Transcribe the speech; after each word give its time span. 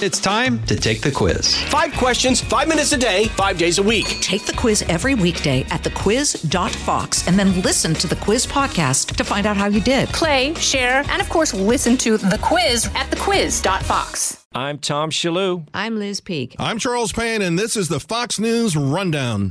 It's 0.00 0.20
time 0.20 0.62
to 0.66 0.76
take 0.76 1.00
the 1.00 1.10
quiz. 1.10 1.56
Five 1.64 1.92
questions, 1.94 2.40
five 2.40 2.68
minutes 2.68 2.92
a 2.92 2.96
day, 2.96 3.24
five 3.30 3.58
days 3.58 3.78
a 3.78 3.82
week. 3.82 4.06
Take 4.20 4.46
the 4.46 4.52
quiz 4.52 4.82
every 4.82 5.16
weekday 5.16 5.62
at 5.70 5.82
thequiz.fox 5.82 7.26
and 7.26 7.36
then 7.36 7.60
listen 7.62 7.94
to 7.94 8.06
the 8.06 8.14
quiz 8.14 8.46
podcast 8.46 9.16
to 9.16 9.24
find 9.24 9.44
out 9.44 9.56
how 9.56 9.66
you 9.66 9.80
did. 9.80 10.08
Play, 10.10 10.54
share, 10.54 11.02
and 11.08 11.20
of 11.20 11.28
course, 11.28 11.52
listen 11.52 11.96
to 11.96 12.16
the 12.16 12.38
quiz 12.40 12.86
at 12.94 13.10
thequiz.fox. 13.10 14.46
I'm 14.52 14.78
Tom 14.78 15.10
Shillue. 15.10 15.66
I'm 15.74 15.98
Liz 15.98 16.20
Peek. 16.20 16.54
I'm 16.60 16.78
Charles 16.78 17.12
Payne, 17.12 17.42
and 17.42 17.58
this 17.58 17.76
is 17.76 17.88
the 17.88 17.98
Fox 17.98 18.38
News 18.38 18.76
Rundown. 18.76 19.48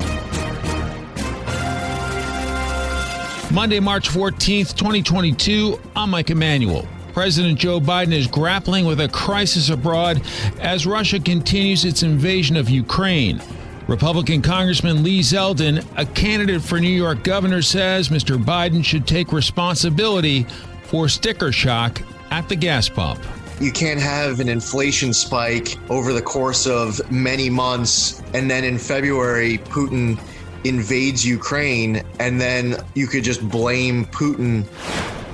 Monday, 3.52 3.82
March 3.82 4.08
14th, 4.08 4.78
2022. 4.78 5.78
I'm 5.94 6.10
Mike 6.10 6.30
Emanuel. 6.30 6.88
President 7.18 7.58
Joe 7.58 7.80
Biden 7.80 8.14
is 8.14 8.28
grappling 8.28 8.86
with 8.86 9.02
a 9.02 9.08
crisis 9.08 9.72
abroad 9.72 10.22
as 10.60 10.86
Russia 10.86 11.20
continues 11.20 11.84
its 11.84 12.04
invasion 12.04 12.56
of 12.56 12.70
Ukraine. 12.70 13.42
Republican 13.88 14.44
Congressman 14.44 15.02
Lee 15.02 15.22
Zeldin, 15.22 15.84
a 15.98 16.06
candidate 16.06 16.62
for 16.62 16.80
New 16.80 16.88
York 16.92 17.24
governor, 17.24 17.64
says 17.64 18.10
Mr. 18.10 18.38
Biden 18.38 18.86
should 18.86 19.08
take 19.08 19.32
responsibility 19.32 20.46
for 20.84 21.10
sticker 21.10 21.52
shock 21.52 22.04
at 22.30 22.48
the 22.50 22.56
gas 22.56 22.88
pump. 22.88 23.20
You 23.60 23.72
can't 23.72 24.00
have 24.00 24.40
an 24.40 24.48
inflation 24.48 25.12
spike 25.12 25.76
over 25.90 26.14
the 26.14 26.22
course 26.22 26.68
of 26.68 27.02
many 27.12 27.50
months, 27.50 28.22
and 28.36 28.48
then 28.48 28.64
in 28.64 28.78
February, 28.78 29.58
Putin 29.58 30.20
invades 30.66 31.26
Ukraine, 31.26 32.04
and 32.20 32.40
then 32.40 32.76
you 32.94 33.08
could 33.08 33.24
just 33.24 33.42
blame 33.50 34.06
Putin 34.06 34.68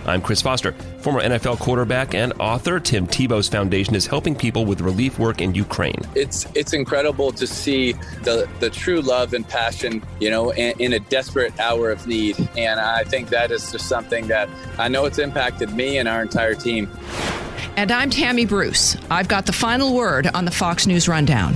I'm 0.05 0.21
Chris 0.21 0.41
Foster. 0.41 0.75
Former 1.03 1.21
NFL 1.21 1.59
quarterback 1.59 2.15
and 2.15 2.31
author 2.39 2.79
Tim 2.79 3.05
Tebow's 3.07 3.49
foundation 3.49 3.93
is 3.93 4.07
helping 4.07 4.33
people 4.33 4.63
with 4.63 4.79
relief 4.79 5.19
work 5.19 5.41
in 5.41 5.53
Ukraine. 5.53 5.99
It's 6.15 6.47
it's 6.55 6.71
incredible 6.71 7.33
to 7.33 7.45
see 7.45 7.91
the 8.21 8.47
the 8.61 8.69
true 8.69 9.01
love 9.01 9.33
and 9.33 9.45
passion, 9.45 10.01
you 10.21 10.29
know, 10.29 10.51
in, 10.51 10.73
in 10.79 10.93
a 10.93 10.99
desperate 10.99 11.59
hour 11.59 11.91
of 11.91 12.07
need. 12.07 12.39
And 12.57 12.79
I 12.79 13.03
think 13.03 13.27
that 13.31 13.51
is 13.51 13.69
just 13.69 13.89
something 13.89 14.27
that 14.27 14.47
I 14.79 14.87
know 14.87 15.03
it's 15.03 15.19
impacted 15.19 15.73
me 15.73 15.97
and 15.97 16.07
our 16.07 16.21
entire 16.21 16.55
team. 16.55 16.89
And 17.75 17.91
I'm 17.91 18.09
Tammy 18.09 18.45
Bruce. 18.45 18.95
I've 19.11 19.27
got 19.27 19.45
the 19.45 19.51
final 19.51 19.93
word 19.93 20.27
on 20.33 20.45
the 20.45 20.51
Fox 20.51 20.87
News 20.87 21.09
Rundown. 21.09 21.53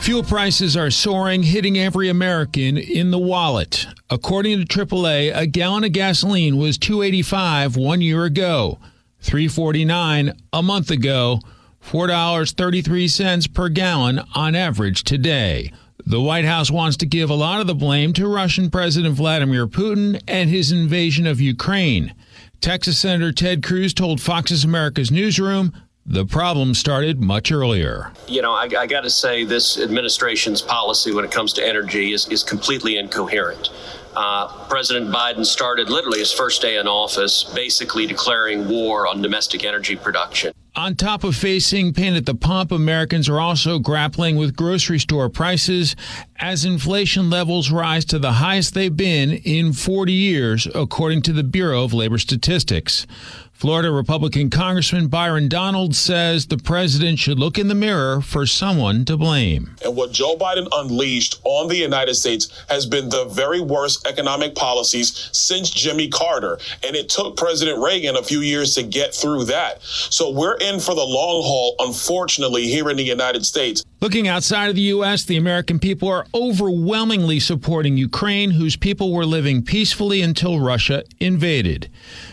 Fuel 0.00 0.22
prices 0.22 0.76
are 0.76 0.90
soaring, 0.90 1.42
hitting 1.42 1.78
every 1.78 2.10
American 2.10 2.76
in 2.76 3.10
the 3.10 3.18
wallet. 3.18 3.86
According 4.10 4.64
to 4.64 4.86
AAA, 4.86 5.34
a 5.34 5.46
gallon 5.46 5.84
of 5.84 5.92
gasoline 5.92 6.58
was 6.58 6.76
285 6.76 7.76
one 7.76 8.02
year 8.02 8.24
ago, 8.24 8.78
349 9.20 10.32
a 10.52 10.62
month 10.62 10.90
ago, 10.90 11.40
$4.33 11.82 13.54
per 13.54 13.68
gallon 13.70 14.20
on 14.34 14.54
average 14.54 15.04
today. 15.04 15.72
The 16.04 16.20
White 16.20 16.44
House 16.44 16.70
wants 16.70 16.98
to 16.98 17.06
give 17.06 17.30
a 17.30 17.34
lot 17.34 17.62
of 17.62 17.66
the 17.66 17.74
blame 17.74 18.12
to 18.14 18.28
Russian 18.28 18.70
President 18.70 19.14
Vladimir 19.14 19.66
Putin 19.66 20.22
and 20.28 20.50
his 20.50 20.70
invasion 20.70 21.26
of 21.26 21.40
Ukraine. 21.40 22.14
Texas 22.60 22.98
Senator 22.98 23.32
Ted 23.32 23.62
Cruz 23.62 23.94
told 23.94 24.20
Fox's 24.20 24.64
America's 24.64 25.10
Newsroom 25.10 25.72
the 26.06 26.26
problem 26.26 26.74
started 26.74 27.20
much 27.20 27.50
earlier. 27.50 28.12
You 28.26 28.42
know, 28.42 28.52
I, 28.52 28.68
I 28.78 28.86
got 28.86 29.02
to 29.02 29.10
say, 29.10 29.44
this 29.44 29.78
administration's 29.78 30.60
policy 30.60 31.12
when 31.12 31.24
it 31.24 31.30
comes 31.30 31.52
to 31.54 31.66
energy 31.66 32.12
is, 32.12 32.28
is 32.28 32.42
completely 32.42 32.98
incoherent. 32.98 33.70
Uh, 34.16 34.66
President 34.68 35.10
Biden 35.12 35.44
started 35.44 35.90
literally 35.90 36.20
his 36.20 36.32
first 36.32 36.62
day 36.62 36.76
in 36.76 36.86
office, 36.86 37.44
basically 37.54 38.06
declaring 38.06 38.68
war 38.68 39.08
on 39.08 39.22
domestic 39.22 39.64
energy 39.64 39.96
production. 39.96 40.52
On 40.76 40.94
top 40.94 41.22
of 41.24 41.36
facing 41.36 41.92
pain 41.92 42.14
at 42.14 42.26
the 42.26 42.34
pump, 42.34 42.72
Americans 42.72 43.28
are 43.28 43.40
also 43.40 43.78
grappling 43.78 44.36
with 44.36 44.56
grocery 44.56 44.98
store 44.98 45.28
prices 45.28 45.94
as 46.36 46.64
inflation 46.64 47.30
levels 47.30 47.70
rise 47.70 48.04
to 48.06 48.18
the 48.18 48.32
highest 48.32 48.74
they've 48.74 48.96
been 48.96 49.30
in 49.30 49.72
40 49.72 50.12
years, 50.12 50.66
according 50.74 51.22
to 51.22 51.32
the 51.32 51.44
Bureau 51.44 51.84
of 51.84 51.94
Labor 51.94 52.18
Statistics. 52.18 53.06
Florida 53.54 53.90
Republican 53.90 54.50
Congressman 54.50 55.06
Byron 55.06 55.48
Donalds 55.48 55.96
says 55.96 56.46
the 56.46 56.58
president 56.58 57.20
should 57.20 57.38
look 57.38 57.56
in 57.56 57.68
the 57.68 57.74
mirror 57.74 58.20
for 58.20 58.46
someone 58.46 59.04
to 59.04 59.16
blame. 59.16 59.76
And 59.84 59.96
what 59.96 60.10
Joe 60.10 60.36
Biden 60.36 60.66
unleashed 60.72 61.40
on 61.44 61.68
the 61.68 61.76
United 61.76 62.16
States 62.16 62.50
has 62.68 62.84
been 62.84 63.08
the 63.08 63.26
very 63.26 63.60
worst 63.60 64.06
economic 64.08 64.56
policies 64.56 65.30
since 65.32 65.70
Jimmy 65.70 66.08
Carter. 66.08 66.58
And 66.82 66.96
it 66.96 67.08
took 67.08 67.36
President 67.36 67.80
Reagan 67.80 68.16
a 68.16 68.24
few 68.24 68.40
years 68.40 68.74
to 68.74 68.82
get 68.82 69.14
through 69.14 69.44
that. 69.44 69.80
So 69.82 70.30
we're 70.30 70.56
in 70.56 70.80
for 70.80 70.94
the 70.96 71.04
long 71.04 71.42
haul, 71.42 71.76
unfortunately, 71.78 72.66
here 72.66 72.90
in 72.90 72.96
the 72.96 73.04
United 73.04 73.46
States. 73.46 73.84
Looking 74.04 74.28
outside 74.28 74.68
of 74.68 74.76
the 74.76 74.82
U.S., 74.82 75.24
the 75.24 75.38
American 75.38 75.78
people 75.78 76.10
are 76.10 76.26
overwhelmingly 76.34 77.40
supporting 77.40 77.96
Ukraine, 77.96 78.50
whose 78.50 78.76
people 78.76 79.10
were 79.10 79.24
living 79.24 79.62
peacefully 79.62 80.20
until 80.20 80.60
Russia 80.60 81.04
invaded. 81.20 81.90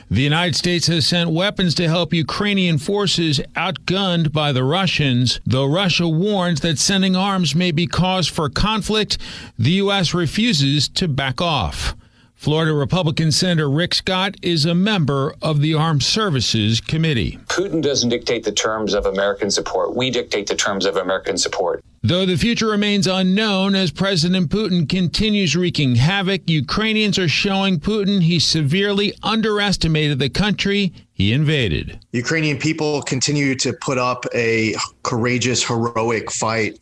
The 0.10 0.22
United 0.22 0.58
States 0.58 0.88
has 0.88 1.08
sent 1.08 1.30
weapons 1.30 1.74
to 1.76 1.88
help 1.88 2.14
Ukrainian 2.14 2.78
forces 2.78 3.40
outgunned 3.56 4.34
by 4.34 4.52
the 4.52 4.66
Russians. 4.66 5.40
Though 5.46 5.66
Russia 5.66 6.10
warns 6.10 6.60
that 6.60 6.78
sending 6.78 7.16
arms 7.16 7.56
may 7.56 7.72
be 7.72 7.88
cause 7.88 8.28
for 8.28 8.50
conflict, 8.50 9.18
the 9.58 9.72
U.S. 9.84 10.14
refuses 10.14 10.90
to 10.90 11.08
back 11.08 11.40
off. 11.40 11.96
Florida 12.42 12.74
Republican 12.74 13.32
Senator 13.32 13.70
Rick 13.70 13.94
Scott 13.94 14.34
is 14.42 14.66
a 14.66 14.74
member 14.74 15.36
of 15.44 15.62
the 15.62 15.76
Armed 15.76 16.02
Services 16.02 16.82
Committee. 16.82 17.38
Putin 17.46 17.84
doesn't 17.84 18.10
dictate 18.10 18.44
the 18.44 18.52
terms 18.52 18.96
of 18.96 19.06
American 19.06 19.52
support. 19.52 19.96
We 19.96 20.10
dictate 20.10 20.48
the 20.48 20.56
terms 20.56 20.88
of 20.88 20.96
American 20.96 21.38
support. 21.38 21.86
Though 22.02 22.26
the 22.26 22.38
future 22.38 22.66
remains 22.66 23.06
unknown 23.06 23.76
as 23.76 23.92
President 23.92 24.50
Putin 24.50 24.90
continues 24.90 25.56
wreaking 25.56 25.98
havoc, 25.98 26.50
Ukrainians 26.50 27.20
are 27.20 27.28
showing 27.28 27.80
Putin 27.80 28.24
he 28.24 28.40
severely 28.40 29.14
underestimated 29.22 30.18
the 30.18 30.30
country 30.30 30.94
he 31.14 31.34
invaded. 31.34 32.00
Ukrainian 32.12 32.58
people 32.58 33.04
continue 33.04 33.54
to 33.58 33.72
put 33.72 34.00
up 34.00 34.26
a 34.34 34.74
courageous, 35.04 35.64
heroic 35.64 36.32
fight. 36.32 36.80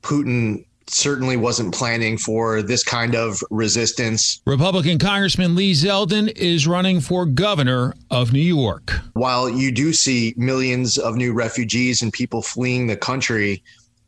Putin 0.00 0.64
certainly 0.88 1.36
wasn't 1.36 1.74
planning 1.74 2.18
for 2.18 2.62
this 2.62 2.82
kind 2.82 3.14
of 3.14 3.42
resistance. 3.50 4.40
Republican 4.46 4.98
Congressman 4.98 5.54
Lee 5.54 5.72
Zeldin 5.72 6.30
is 6.36 6.66
running 6.66 7.00
for 7.00 7.26
governor 7.26 7.94
of 8.10 8.32
New 8.32 8.40
York. 8.40 8.92
While 9.14 9.48
you 9.48 9.72
do 9.72 9.92
see 9.92 10.34
millions 10.36 10.98
of 10.98 11.16
new 11.16 11.32
refugees 11.32 12.02
and 12.02 12.12
people 12.12 12.42
fleeing 12.42 12.86
the 12.86 12.96
country, 12.96 13.62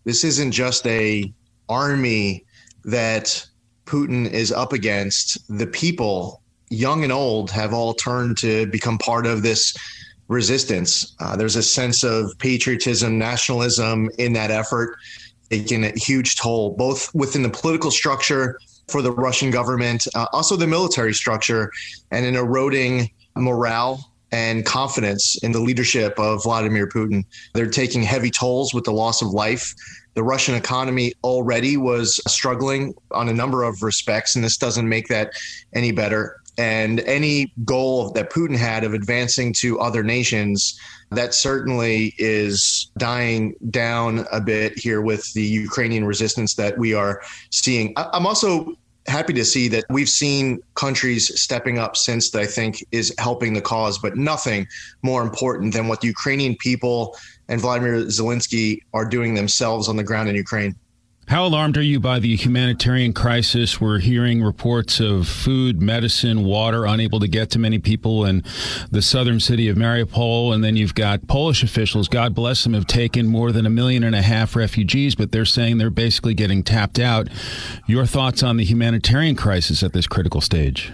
this 0.05 0.25
isn't 0.25 0.53
just 0.53 0.87
a 0.87 1.33
army 1.69 2.45
that 2.85 3.47
Putin 3.87 4.31
is 4.31 4.53
up 4.53 4.73
against. 4.73 5.39
The 5.57 5.67
people, 5.67 6.43
young 6.71 7.03
and 7.03 7.13
old, 7.13 7.51
have 7.51 7.73
all 7.73 7.95
turned 7.95 8.39
to 8.39 8.67
become 8.67 8.99
part 8.99 9.27
of 9.27 9.43
this 9.43 9.75
resistance. 10.29 11.15
Uh, 11.21 11.37
there's 11.37 11.57
a 11.57 11.63
sense 11.63 12.03
of 12.03 12.37
patriotism, 12.39 13.19
nationalism 13.19 14.11
in 14.19 14.33
that 14.35 14.51
effort 14.51 14.97
taken 15.59 15.85
a 15.85 15.93
huge 15.97 16.37
toll, 16.37 16.71
both 16.77 17.15
within 17.15 17.43
the 17.43 17.49
political 17.49 17.91
structure 17.91 18.59
for 18.89 19.03
the 19.03 19.13
Russian 19.13 19.51
government, 19.51 20.07
uh, 20.15 20.27
also 20.33 20.57
the 20.57 20.67
military 20.67 21.15
structure, 21.15 21.71
and 22.11 22.27
in 22.27 22.35
eroding 22.35 23.11
morale 23.37 24.11
and 24.33 24.65
confidence 24.65 25.37
in 25.43 25.53
the 25.53 25.61
leadership 25.61 26.19
of 26.19 26.43
Vladimir 26.43 26.89
Putin. 26.89 27.25
They're 27.53 27.71
taking 27.71 28.03
heavy 28.03 28.31
tolls 28.31 28.75
with 28.75 28.85
the 28.85 28.93
loss 28.93 29.23
of 29.23 29.29
life. 29.29 29.75
The 30.15 30.25
Russian 30.25 30.55
economy 30.55 31.13
already 31.23 31.77
was 31.77 32.21
struggling 32.27 32.95
on 33.13 33.29
a 33.29 33.33
number 33.33 33.63
of 33.63 33.83
respects, 33.83 34.35
and 34.35 34.45
this 34.45 34.57
doesn't 34.57 34.89
make 34.89 35.09
that 35.09 35.33
any 35.73 35.93
better. 35.93 36.37
And 36.57 37.01
any 37.01 37.53
goal 37.65 38.11
that 38.13 38.31
Putin 38.31 38.57
had 38.57 38.85
of 38.85 38.95
advancing 38.95 39.53
to 39.55 39.81
other 39.81 40.03
nations, 40.03 40.79
that 41.11 41.35
certainly 41.35 42.15
is 42.19 42.91
dying 42.97 43.55
down 43.71 44.27
a 44.33 44.41
bit 44.41 44.79
here 44.79 45.01
with 45.01 45.33
the 45.33 45.43
Ukrainian 45.43 46.05
resistance 46.05 46.55
that 46.55 46.79
we 46.79 46.95
are 46.95 47.23
seeing. 47.51 47.93
I'm 47.97 48.27
also 48.27 48.77
happy 49.07 49.33
to 49.35 49.45
see 49.45 49.69
that 49.69 49.85
we've 49.91 50.09
seen 50.09 50.61
countries 50.75 51.41
stepping 51.41 51.79
up 51.79 51.97
since 51.97 52.31
that 52.31 52.41
I 52.41 52.47
think 52.47 52.85
is 52.91 53.15
helping 53.19 53.53
the 53.53 53.61
cause, 53.61 53.99
but 53.99 54.17
nothing 54.17 54.67
more 55.03 55.23
important 55.23 55.75
than 55.75 55.89
what 55.89 56.01
the 56.01 56.09
Ukrainian 56.09 56.57
people 56.57 57.17
and 57.49 57.61
Vladimir 57.61 58.05
Zelensky 58.05 58.81
are 58.95 59.05
doing 59.05 59.35
themselves 59.35 59.89
on 59.89 59.97
the 59.97 60.05
ground 60.05 60.29
in 60.29 60.35
Ukraine. 60.35 60.75
How 61.27 61.47
alarmed 61.47 61.79
are 61.79 61.83
you 61.83 62.01
by 62.01 62.19
the 62.19 62.37
humanitarian 62.37 63.15
crisis? 63.15 63.81
We're 63.81 63.99
hearing 63.99 64.43
reports 64.43 65.01
of 65.01 65.27
food, 65.27 65.81
medicine, 65.81 66.45
water 66.45 66.85
unable 66.85 67.19
to 67.21 67.27
get 67.27 67.49
to 67.51 67.59
many 67.59 67.79
people 67.79 68.27
in 68.27 68.45
the 68.91 69.01
southern 69.01 69.41
city 69.41 69.69
of 69.69 69.77
Mariupol. 69.77 70.55
And 70.55 70.63
then 70.63 70.77
you've 70.77 70.95
got 70.95 71.27
Polish 71.27 71.63
officials, 71.63 72.09
God 72.09 72.35
bless 72.35 72.63
them, 72.63 72.75
have 72.75 72.87
taken 72.87 73.27
more 73.27 73.53
than 73.53 73.65
a 73.65 73.71
million 73.71 74.05
and 74.05 74.15
a 74.15 74.21
half 74.21 74.55
refugees, 74.55 75.15
but 75.15 75.33
they're 75.33 75.47
saying 75.47 75.79
they're 75.79 75.89
basically 75.89 76.35
getting 76.35 76.63
tapped 76.63 76.99
out. 76.99 77.29
Your 77.87 78.05
thoughts 78.05 78.43
on 78.43 78.59
the 78.59 78.65
humanitarian 78.65 79.35
crisis 79.35 79.83
at 79.83 79.95
this 79.95 80.07
critical 80.07 80.43
stage? 80.43 80.93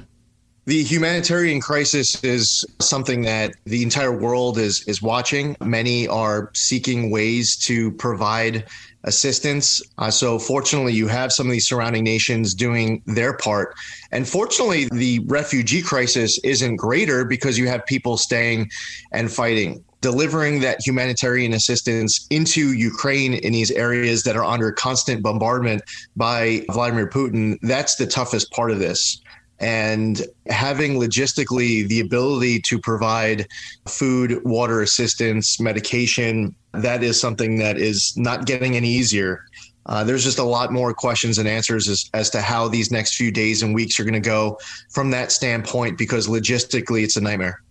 The 0.66 0.84
humanitarian 0.84 1.60
crisis 1.60 2.22
is 2.22 2.64
something 2.80 3.22
that 3.22 3.54
the 3.64 3.82
entire 3.82 4.16
world 4.16 4.58
is 4.58 4.86
is 4.86 5.02
watching. 5.02 5.56
Many 5.60 6.06
are 6.06 6.50
seeking 6.54 7.10
ways 7.10 7.56
to 7.64 7.90
provide 7.92 8.66
assistance. 9.04 9.82
Uh, 9.98 10.10
so, 10.10 10.38
fortunately, 10.38 10.92
you 10.92 11.08
have 11.08 11.32
some 11.32 11.46
of 11.46 11.52
these 11.52 11.68
surrounding 11.68 12.04
nations 12.04 12.54
doing 12.54 13.02
their 13.06 13.36
part. 13.36 13.74
And 14.12 14.28
fortunately, 14.28 14.88
the 14.92 15.20
refugee 15.26 15.82
crisis 15.82 16.38
isn't 16.44 16.76
greater 16.76 17.24
because 17.24 17.58
you 17.58 17.68
have 17.68 17.84
people 17.86 18.16
staying 18.16 18.70
and 19.12 19.30
fighting. 19.30 19.84
Delivering 20.00 20.60
that 20.60 20.80
humanitarian 20.84 21.52
assistance 21.52 22.26
into 22.30 22.72
Ukraine 22.72 23.34
in 23.34 23.52
these 23.52 23.70
areas 23.70 24.22
that 24.22 24.34
are 24.34 24.44
under 24.44 24.72
constant 24.72 25.22
bombardment 25.22 25.82
by 26.16 26.64
Vladimir 26.70 27.06
Putin, 27.06 27.58
that's 27.60 27.96
the 27.96 28.06
toughest 28.06 28.50
part 28.50 28.70
of 28.70 28.78
this 28.78 29.20
and 29.60 30.22
having 30.48 30.94
logistically 30.94 31.86
the 31.86 32.00
ability 32.00 32.60
to 32.60 32.78
provide 32.78 33.46
food, 33.86 34.42
water 34.44 34.80
assistance, 34.80 35.60
medication, 35.60 36.54
that 36.72 37.02
is 37.02 37.20
something 37.20 37.58
that 37.58 37.76
is 37.76 38.16
not 38.16 38.46
getting 38.46 38.76
any 38.76 38.88
easier. 38.88 39.44
Uh, 39.86 40.04
there's 40.04 40.24
just 40.24 40.38
a 40.38 40.44
lot 40.44 40.72
more 40.72 40.94
questions 40.94 41.38
and 41.38 41.48
answers 41.48 41.88
as, 41.88 42.08
as 42.14 42.30
to 42.30 42.40
how 42.40 42.68
these 42.68 42.90
next 42.90 43.16
few 43.16 43.32
days 43.32 43.62
and 43.62 43.74
weeks 43.74 43.98
are 43.98 44.04
going 44.04 44.14
to 44.14 44.20
go 44.20 44.58
from 44.90 45.10
that 45.10 45.32
standpoint 45.32 45.98
because 45.98 46.28
logistically 46.28 47.02
it's 47.02 47.16
a 47.16 47.20
nightmare 47.20 47.62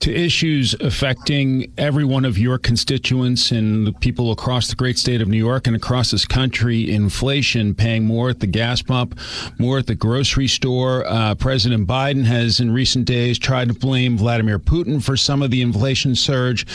to 0.00 0.14
issues 0.14 0.74
affecting 0.80 1.72
every 1.78 2.04
one 2.04 2.24
of 2.24 2.36
your 2.36 2.58
constituents 2.58 3.50
and 3.50 3.86
the 3.86 3.92
people 3.92 4.30
across 4.32 4.68
the 4.68 4.76
great 4.76 4.98
state 4.98 5.22
of 5.22 5.28
New 5.28 5.38
York 5.38 5.66
and 5.66 5.74
across 5.74 6.10
this 6.10 6.26
country 6.26 6.90
inflation, 6.90 7.74
paying 7.74 8.04
more 8.04 8.28
at 8.28 8.40
the 8.40 8.46
gas 8.46 8.82
pump, 8.82 9.18
more 9.58 9.78
at 9.78 9.86
the 9.86 9.94
grocery 9.94 10.48
store. 10.48 11.06
Uh, 11.06 11.34
President 11.34 11.86
Biden 11.86 12.24
has 12.24 12.60
in 12.60 12.70
recent 12.70 13.06
days 13.06 13.38
tried 13.38 13.68
to 13.68 13.74
blame 13.74 14.18
Vladimir 14.18 14.58
Putin 14.58 15.02
for 15.02 15.16
some 15.16 15.42
of 15.42 15.50
the 15.50 15.62
inflation 15.62 16.14
surge, 16.14 16.66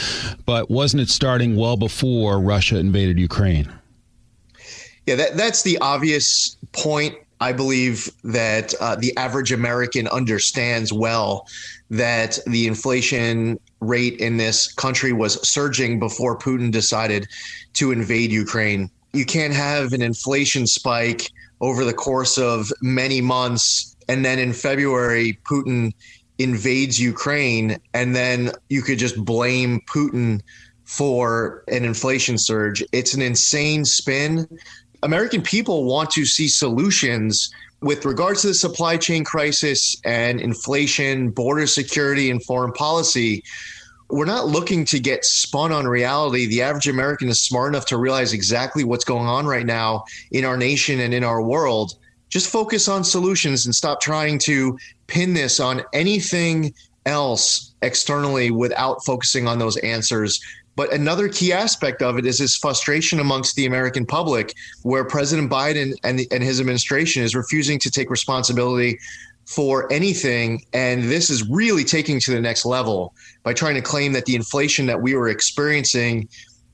but 0.46 0.72
wasn't 0.72 1.02
it 1.02 1.10
starting 1.10 1.56
well 1.56 1.78
before 1.78 2.40
Russia 2.40 2.78
invaded 2.78 3.20
Ukraine? 3.20 3.72
Yeah, 5.06 5.16
that, 5.16 5.38
that's 5.38 5.64
the 5.64 5.78
obvious 5.80 6.58
point. 6.72 7.16
I 7.40 7.54
believe 7.54 8.10
that 8.24 8.74
uh, 8.82 8.96
the 8.96 9.16
average 9.18 9.52
American 9.52 10.08
understands 10.08 10.92
well 10.92 11.48
that 11.90 12.40
the 12.46 12.68
inflation 12.68 13.60
rate 13.80 14.20
in 14.20 14.38
this 14.38 14.72
country 14.74 15.14
was 15.14 15.48
surging 15.48 16.00
before 16.00 16.38
Putin 16.38 16.72
decided 16.72 17.28
to 17.74 17.92
invade 17.92 18.32
Ukraine. 18.32 18.90
You 19.14 19.26
can't 19.26 19.54
have 19.54 19.94
an 19.94 20.02
inflation 20.02 20.68
spike 20.68 21.32
over 21.62 21.84
the 21.86 21.94
course 21.94 22.38
of 22.38 22.72
many 22.82 23.22
months. 23.22 23.96
And 24.08 24.24
then 24.24 24.40
in 24.40 24.54
February, 24.54 25.40
Putin 25.50 25.94
invades 26.38 27.00
Ukraine. 27.00 27.78
And 27.94 28.16
then 28.16 28.52
you 28.70 28.82
could 28.82 29.00
just 29.00 29.24
blame 29.24 29.82
Putin 29.94 30.42
for 30.86 31.64
an 31.68 31.86
inflation 31.86 32.38
surge. 32.38 32.84
It's 32.92 33.14
an 33.14 33.22
insane 33.22 33.86
spin. 33.86 34.48
American 35.04 35.42
people 35.42 35.86
want 35.86 36.12
to 36.12 36.26
see 36.26 36.48
solutions 36.48 37.50
with 37.82 38.06
regards 38.06 38.42
to 38.42 38.48
the 38.48 38.54
supply 38.54 38.98
chain 38.98 39.24
crisis 39.24 39.96
and 40.04 40.42
inflation, 40.42 41.30
border 41.30 41.66
security, 41.66 42.30
and 42.30 42.44
foreign 42.44 42.74
policy, 42.74 43.44
we're 44.10 44.26
not 44.26 44.48
looking 44.48 44.84
to 44.86 45.00
get 45.00 45.24
spun 45.24 45.72
on 45.72 45.88
reality. 45.88 46.48
The 46.48 46.62
average 46.62 46.88
American 46.88 47.30
is 47.30 47.42
smart 47.42 47.74
enough 47.74 47.86
to 47.88 47.98
realize 47.98 48.34
exactly 48.34 48.84
what's 48.84 49.06
going 49.06 49.28
on 49.28 49.46
right 49.46 49.66
now 49.66 50.04
in 50.32 50.46
our 50.46 50.58
nation 50.58 51.00
and 51.00 51.14
in 51.14 51.24
our 51.24 51.42
world. 51.42 51.96
Just 52.28 52.50
focus 52.50 52.88
on 52.88 53.04
solutions 53.04 53.66
and 53.66 53.74
stop 53.74 54.02
trying 54.02 54.40
to 54.40 54.78
pin 55.08 55.34
this 55.34 55.60
on 55.60 55.84
anything 55.94 56.74
else 57.06 57.74
externally 57.82 58.52
without 58.52 59.06
focusing 59.06 59.48
on 59.48 59.58
those 59.58 59.78
answers 59.78 60.42
but 60.80 60.94
another 60.94 61.28
key 61.28 61.52
aspect 61.52 62.02
of 62.02 62.18
it 62.18 62.26
is 62.26 62.38
this 62.38 62.56
frustration 62.56 63.20
amongst 63.20 63.58
the 63.58 63.66
American 63.66 64.06
public, 64.06 64.54
where 64.84 65.04
President 65.04 65.52
Biden 65.52 65.94
and, 66.06 66.22
and 66.32 66.42
his 66.42 66.62
administration 66.62 67.22
is 67.22 67.36
refusing 67.36 67.78
to 67.80 67.92
take 67.92 68.10
responsibility 68.10 68.98
for 69.44 69.92
anything. 69.92 70.64
And 70.72 71.04
this 71.04 71.30
is 71.30 71.46
really 71.50 71.84
taking 71.84 72.18
to 72.22 72.32
the 72.32 72.40
next 72.40 72.64
level 72.64 73.14
by 73.44 73.54
trying 73.54 73.76
to 73.76 73.82
claim 73.82 74.14
that 74.14 74.24
the 74.24 74.38
inflation 74.38 74.86
that 74.86 75.02
we 75.02 75.16
were 75.16 75.28
experiencing 75.28 76.30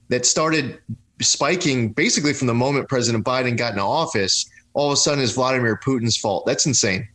that 0.09 0.27
started 0.27 0.77
spiking 1.19 1.91
basically 1.91 2.33
from 2.33 2.45
the 2.45 2.53
moment 2.53 2.87
President 2.87 3.25
Biden 3.25 3.57
got 3.57 3.71
into 3.71 3.81
office, 3.81 4.47
all 4.75 4.85
of 4.85 4.93
a 4.93 4.97
sudden 4.97 5.23
is 5.23 5.33
Vladimir 5.33 5.79
Putin's 5.83 6.15
fault. 6.15 6.45
That's 6.45 6.67
insane. 6.67 7.07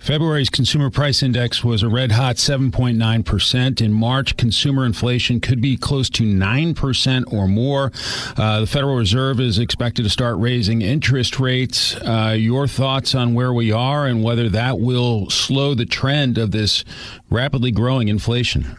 February's 0.00 0.48
consumer 0.48 0.88
price 0.88 1.22
index 1.22 1.62
was 1.62 1.82
a 1.82 1.88
red 1.88 2.12
hot 2.12 2.36
7.9%. 2.36 3.82
In 3.82 3.92
March, 3.92 4.34
consumer 4.38 4.86
inflation 4.86 5.40
could 5.40 5.60
be 5.60 5.76
close 5.76 6.08
to 6.08 6.22
9% 6.22 7.30
or 7.30 7.46
more. 7.46 7.92
Uh, 8.34 8.60
the 8.60 8.66
Federal 8.66 8.96
Reserve 8.96 9.40
is 9.40 9.58
expected 9.58 10.04
to 10.04 10.08
start 10.08 10.38
raising 10.38 10.80
interest 10.80 11.38
rates. 11.38 11.96
Uh, 11.96 12.34
your 12.36 12.66
thoughts 12.66 13.14
on 13.14 13.34
where 13.34 13.52
we 13.52 13.72
are 13.72 14.06
and 14.06 14.24
whether 14.24 14.48
that 14.48 14.80
will 14.80 15.28
slow 15.28 15.74
the 15.74 15.84
trend 15.84 16.38
of 16.38 16.50
this 16.50 16.82
rapidly 17.28 17.70
growing 17.70 18.08
inflation? 18.08 18.74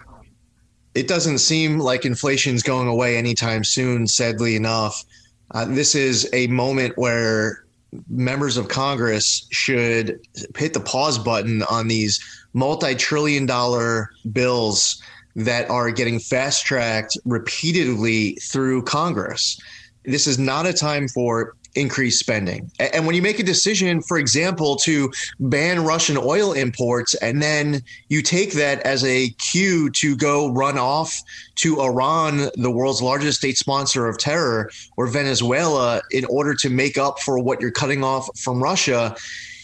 It 0.95 1.07
doesn't 1.07 1.37
seem 1.37 1.77
like 1.77 2.03
inflation's 2.03 2.63
going 2.63 2.87
away 2.87 3.15
anytime 3.15 3.63
soon, 3.63 4.07
sadly 4.07 4.55
enough. 4.55 5.05
Uh, 5.51 5.65
this 5.65 5.93
is 5.93 6.27
a 6.33 6.47
moment 6.47 6.97
where 6.97 7.63
members 8.09 8.57
of 8.57 8.67
Congress 8.67 9.47
should 9.51 10.19
hit 10.57 10.73
the 10.73 10.79
pause 10.79 11.17
button 11.17 11.63
on 11.63 11.87
these 11.87 12.19
multi 12.53 12.95
trillion 12.95 13.45
dollar 13.45 14.11
bills 14.31 15.01
that 15.35 15.69
are 15.69 15.91
getting 15.91 16.19
fast 16.19 16.65
tracked 16.65 17.17
repeatedly 17.25 18.33
through 18.35 18.83
Congress. 18.83 19.59
This 20.03 20.27
is 20.27 20.39
not 20.39 20.65
a 20.65 20.73
time 20.73 21.07
for 21.07 21.55
increase 21.75 22.19
spending. 22.19 22.69
And 22.79 23.05
when 23.05 23.15
you 23.15 23.21
make 23.21 23.39
a 23.39 23.43
decision, 23.43 24.01
for 24.01 24.17
example, 24.17 24.75
to 24.77 25.11
ban 25.39 25.83
Russian 25.83 26.17
oil 26.17 26.53
imports, 26.53 27.15
and 27.15 27.41
then 27.41 27.81
you 28.09 28.21
take 28.21 28.53
that 28.53 28.79
as 28.81 29.03
a 29.05 29.29
cue 29.29 29.89
to 29.91 30.15
go 30.15 30.51
run 30.51 30.77
off 30.77 31.21
to 31.55 31.81
Iran, 31.81 32.49
the 32.55 32.71
world's 32.71 33.01
largest 33.01 33.39
state 33.39 33.57
sponsor 33.57 34.07
of 34.07 34.17
terror, 34.17 34.69
or 34.97 35.07
Venezuela, 35.07 36.01
in 36.11 36.25
order 36.25 36.53
to 36.55 36.69
make 36.69 36.97
up 36.97 37.19
for 37.19 37.39
what 37.39 37.61
you're 37.61 37.71
cutting 37.71 38.03
off 38.03 38.29
from 38.37 38.61
Russia, 38.61 39.15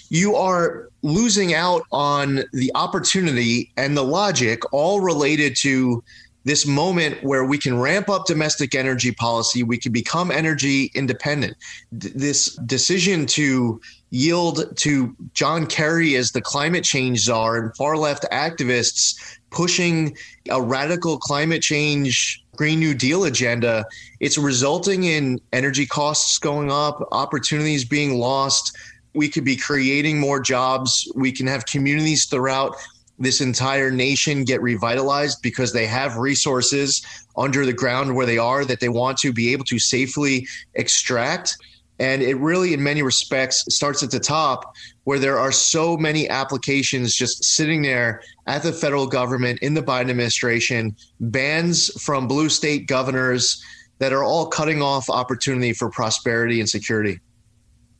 you 0.09 0.36
are 0.36 0.89
losing 1.01 1.54
out 1.54 1.83
on 1.92 2.44
the 2.54 2.71
opportunity 2.75 3.71
and 3.75 3.98
the 3.98 4.04
logic, 4.04 4.62
all 4.74 5.01
related 5.01 5.56
to 5.57 6.04
this 6.47 6.65
moment 6.65 7.21
where 7.23 7.44
we 7.44 7.57
can 7.57 7.77
ramp 7.77 8.09
up 8.09 8.25
domestic 8.25 8.73
energy 8.73 9.11
policy, 9.11 9.63
we 9.63 9.77
can 9.77 9.92
become 9.92 10.31
energy 10.31 10.89
independent. 10.95 11.57
D- 11.97 12.09
this 12.16 12.56
decision 12.66 13.25
to 13.27 13.81
yield 14.11 14.75
to 14.77 15.13
John 15.33 15.68
Kerry 15.68 16.16
as 16.16 16.31
the 16.31 16.39
climate 16.42 16.85
change 16.85 17.19
czar 17.19 17.57
and 17.57 17.75
far 17.75 17.97
left 17.97 18.25
activists 18.31 19.37
pushing 19.49 20.16
a 20.49 20.61
radical 20.61 21.18
climate 21.18 21.61
change 21.61 22.42
Green 22.56 22.80
New 22.80 22.94
Deal 22.94 23.25
agenda, 23.25 23.85
it's 24.21 24.37
resulting 24.37 25.04
in 25.04 25.39
energy 25.51 25.85
costs 25.85 26.37
going 26.37 26.71
up, 26.71 27.06
opportunities 27.11 27.83
being 27.83 28.19
lost. 28.19 28.75
We 29.13 29.27
could 29.27 29.44
be 29.44 29.57
creating 29.57 30.18
more 30.18 30.39
jobs. 30.39 31.11
We 31.13 31.33
can 31.33 31.45
have 31.47 31.66
communities 31.66 32.25
throughout 32.25 32.77
this 33.19 33.42
entire 33.42 33.92
nation 33.92 34.44
get 34.44 34.62
revitalized 34.62 35.42
because 35.42 35.74
they 35.74 35.88
have 35.88 36.18
resources 36.18 37.06
under 37.36 37.66
the 37.66 37.74
ground 37.74 38.16
where 38.16 38.26
they 38.26 38.38
are 38.38 38.64
that 38.66 38.80
they 38.80 38.90
want 38.90 39.18
to 39.19 39.33
be 39.33 39.52
able 39.52 39.66
to 39.66 39.80
safely 39.80 40.47
extract. 40.76 41.57
And 42.00 42.21
it 42.21 42.36
really, 42.38 42.74
in 42.74 42.83
many 42.83 43.02
respects, 43.02 43.66
starts 43.69 44.04
at 44.04 44.12
the 44.12 44.19
top 44.19 44.76
where 45.06 45.18
there 45.18 45.40
are 45.40 45.52
so 45.52 45.97
many 45.97 46.30
applications 46.30 47.16
just 47.16 47.44
sitting 47.44 47.81
there 47.81 48.21
at 48.45 48.62
the 48.62 48.71
federal 48.71 49.07
government 49.07 49.59
in 49.59 49.74
the 49.74 49.81
Biden 49.81 50.09
administration, 50.09 50.95
bans 51.19 51.90
from 52.04 52.28
blue 52.28 52.50
state 52.50 52.88
governors 52.88 53.64
that 54.00 54.14
are 54.14 54.24
all 54.24 54.45
cutting 54.45 54.81
off 54.81 55.09
opportunity 55.09 55.74
for 55.74 55.90
prosperity 55.90 56.59
and 56.59 56.69
security. 56.69 57.19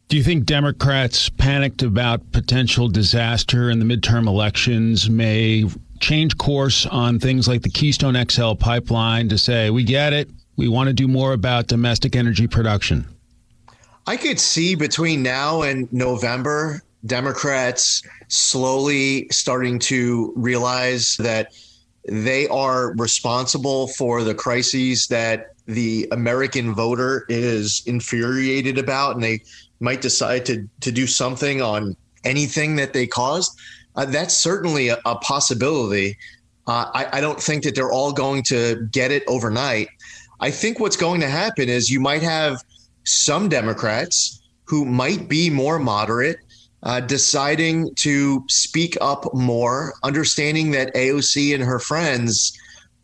Do 0.10 0.16
you 0.16 0.24
think 0.24 0.46
Democrats 0.46 1.28
panicked 1.28 1.84
about 1.84 2.32
potential 2.32 2.88
disaster 2.88 3.70
in 3.70 3.80
the 3.80 3.86
midterm 3.86 4.26
elections 4.26 5.10
may 5.10 5.66
change 6.00 6.38
course 6.38 6.86
on 6.86 7.20
things 7.20 7.46
like 7.46 7.62
the 7.62 7.70
Keystone 7.70 8.16
XL 8.30 8.54
pipeline 8.54 9.28
to 9.28 9.38
say, 9.38 9.70
we 9.70 9.84
get 9.84 10.14
it, 10.14 10.30
we 10.56 10.70
want 10.70 10.88
to 10.88 10.94
do 10.94 11.10
more 11.10 11.34
about 11.34 11.68
domestic 11.68 12.16
energy 12.16 12.48
production? 12.48 13.06
I 14.06 14.16
could 14.16 14.40
see 14.40 14.76
between 14.76 15.22
now 15.24 15.64
and 15.64 15.92
November, 15.92 16.82
Democrats 17.06 18.02
slowly 18.30 19.28
starting 19.30 19.78
to 19.80 20.32
realize 20.38 21.18
that 21.18 21.52
they 22.08 22.48
are 22.48 22.94
responsible 22.96 23.90
for 23.90 24.24
the 24.24 24.34
crises 24.34 25.08
that 25.08 25.48
the 25.66 26.08
American 26.14 26.74
voter 26.74 27.26
is 27.28 27.84
infuriated 27.86 28.78
about, 28.78 29.16
and 29.16 29.24
they 29.24 29.42
might 29.80 30.02
decide 30.02 30.46
to 30.48 30.68
to 30.82 30.92
do 30.92 31.08
something 31.08 31.62
on 31.62 31.96
anything 32.24 32.76
that 32.76 32.94
they 32.94 33.08
caused. 33.08 33.58
uh, 33.96 34.06
that's 34.06 34.36
certainly 34.36 34.90
a, 34.90 34.98
a 35.06 35.16
possibility. 35.16 36.18
Uh, 36.68 36.86
I, 36.94 37.18
I 37.18 37.22
don't 37.22 37.42
think 37.42 37.64
that 37.64 37.76
they're 37.76 37.92
all 37.92 38.12
going 38.12 38.44
to 38.44 38.88
get 38.92 39.12
it 39.12 39.24
overnight. 39.28 39.88
I 40.40 40.52
think 40.52 40.80
what's 40.80 40.98
going 40.98 41.22
to 41.22 41.30
happen 41.30 41.70
is 41.70 41.90
you 41.90 42.00
might 42.00 42.22
have 42.22 42.64
some 43.06 43.50
Democrats 43.50 44.42
who 44.66 44.86
might 44.86 45.28
be 45.30 45.50
more 45.50 45.80
moderate 45.80 46.38
uh, 46.84 47.00
deciding 47.00 47.94
to 47.96 48.44
speak 48.48 48.98
up 49.02 49.34
more, 49.34 49.94
understanding 50.04 50.72
that 50.72 50.94
AOC 50.94 51.56
and 51.56 51.64
her 51.64 51.80
friends 51.80 52.57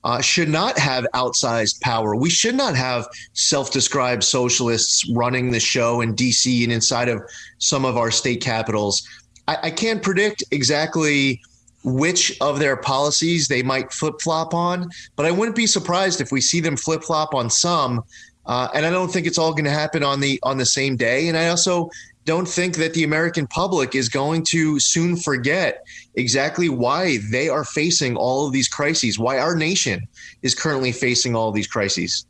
uh, 0.04 0.22
should 0.22 0.50
not 0.50 0.78
have 0.78 1.06
outsized 1.14 1.80
power. 1.82 2.16
We 2.16 2.30
should 2.30 2.56
not 2.56 2.76
have 2.76 3.08
self 3.34 3.72
described 3.72 4.24
socialists 4.24 5.10
running 5.10 5.52
the 5.52 5.60
show 5.60 6.02
in 6.02 6.16
DC 6.16 6.64
and 6.64 6.74
inside 6.74 7.10
of 7.10 7.22
some 7.60 7.86
of 7.86 7.98
our 7.98 8.12
state 8.12 8.42
capitals. 8.42 9.08
I, 9.48 9.58
I 9.64 9.72
can't 9.72 10.04
predict 10.04 10.44
exactly 10.52 11.42
which 11.84 12.38
of 12.40 12.60
their 12.60 12.78
policies 12.78 13.48
they 13.48 13.62
might 13.62 13.92
flip 13.92 14.16
flop 14.22 14.54
on, 14.54 14.90
but 15.16 15.26
I 15.26 15.32
wouldn't 15.32 15.56
be 15.56 15.68
surprised 15.68 16.22
if 16.22 16.32
we 16.32 16.42
see 16.42 16.62
them 16.62 16.78
flip 16.78 17.04
flop 17.04 17.34
on 17.34 17.50
some. 17.50 18.04
Uh, 18.46 18.68
and 18.74 18.86
I 18.86 18.90
don't 18.90 19.12
think 19.12 19.26
it's 19.26 19.38
all 19.38 19.54
going 19.54 19.66
to 19.66 19.72
happen 19.72 20.04
on 20.04 20.20
the 20.20 20.40
on 20.44 20.58
the 20.58 20.66
same 20.66 20.98
day. 20.98 21.30
And 21.30 21.38
I 21.38 21.48
also 21.48 21.90
don't 22.26 22.48
think 22.48 22.76
that 22.78 22.94
the 22.94 23.04
American 23.04 23.48
public 23.48 23.96
is 23.96 24.10
going 24.10 24.44
to 24.50 24.80
soon 24.80 25.16
forget 25.18 25.86
exactly 26.16 26.70
why 26.70 27.18
they 27.32 27.50
are 27.50 27.66
facing 27.66 28.16
all 28.16 28.48
of 28.48 28.54
these 28.54 28.68
crises, 28.68 29.20
why 29.20 29.40
our 29.40 29.56
nation 29.56 30.08
is 30.42 30.56
currently 30.56 30.92
facing 30.92 31.36
all 31.36 31.50
of 31.50 31.56
these 31.56 31.68
crises. 31.68 32.26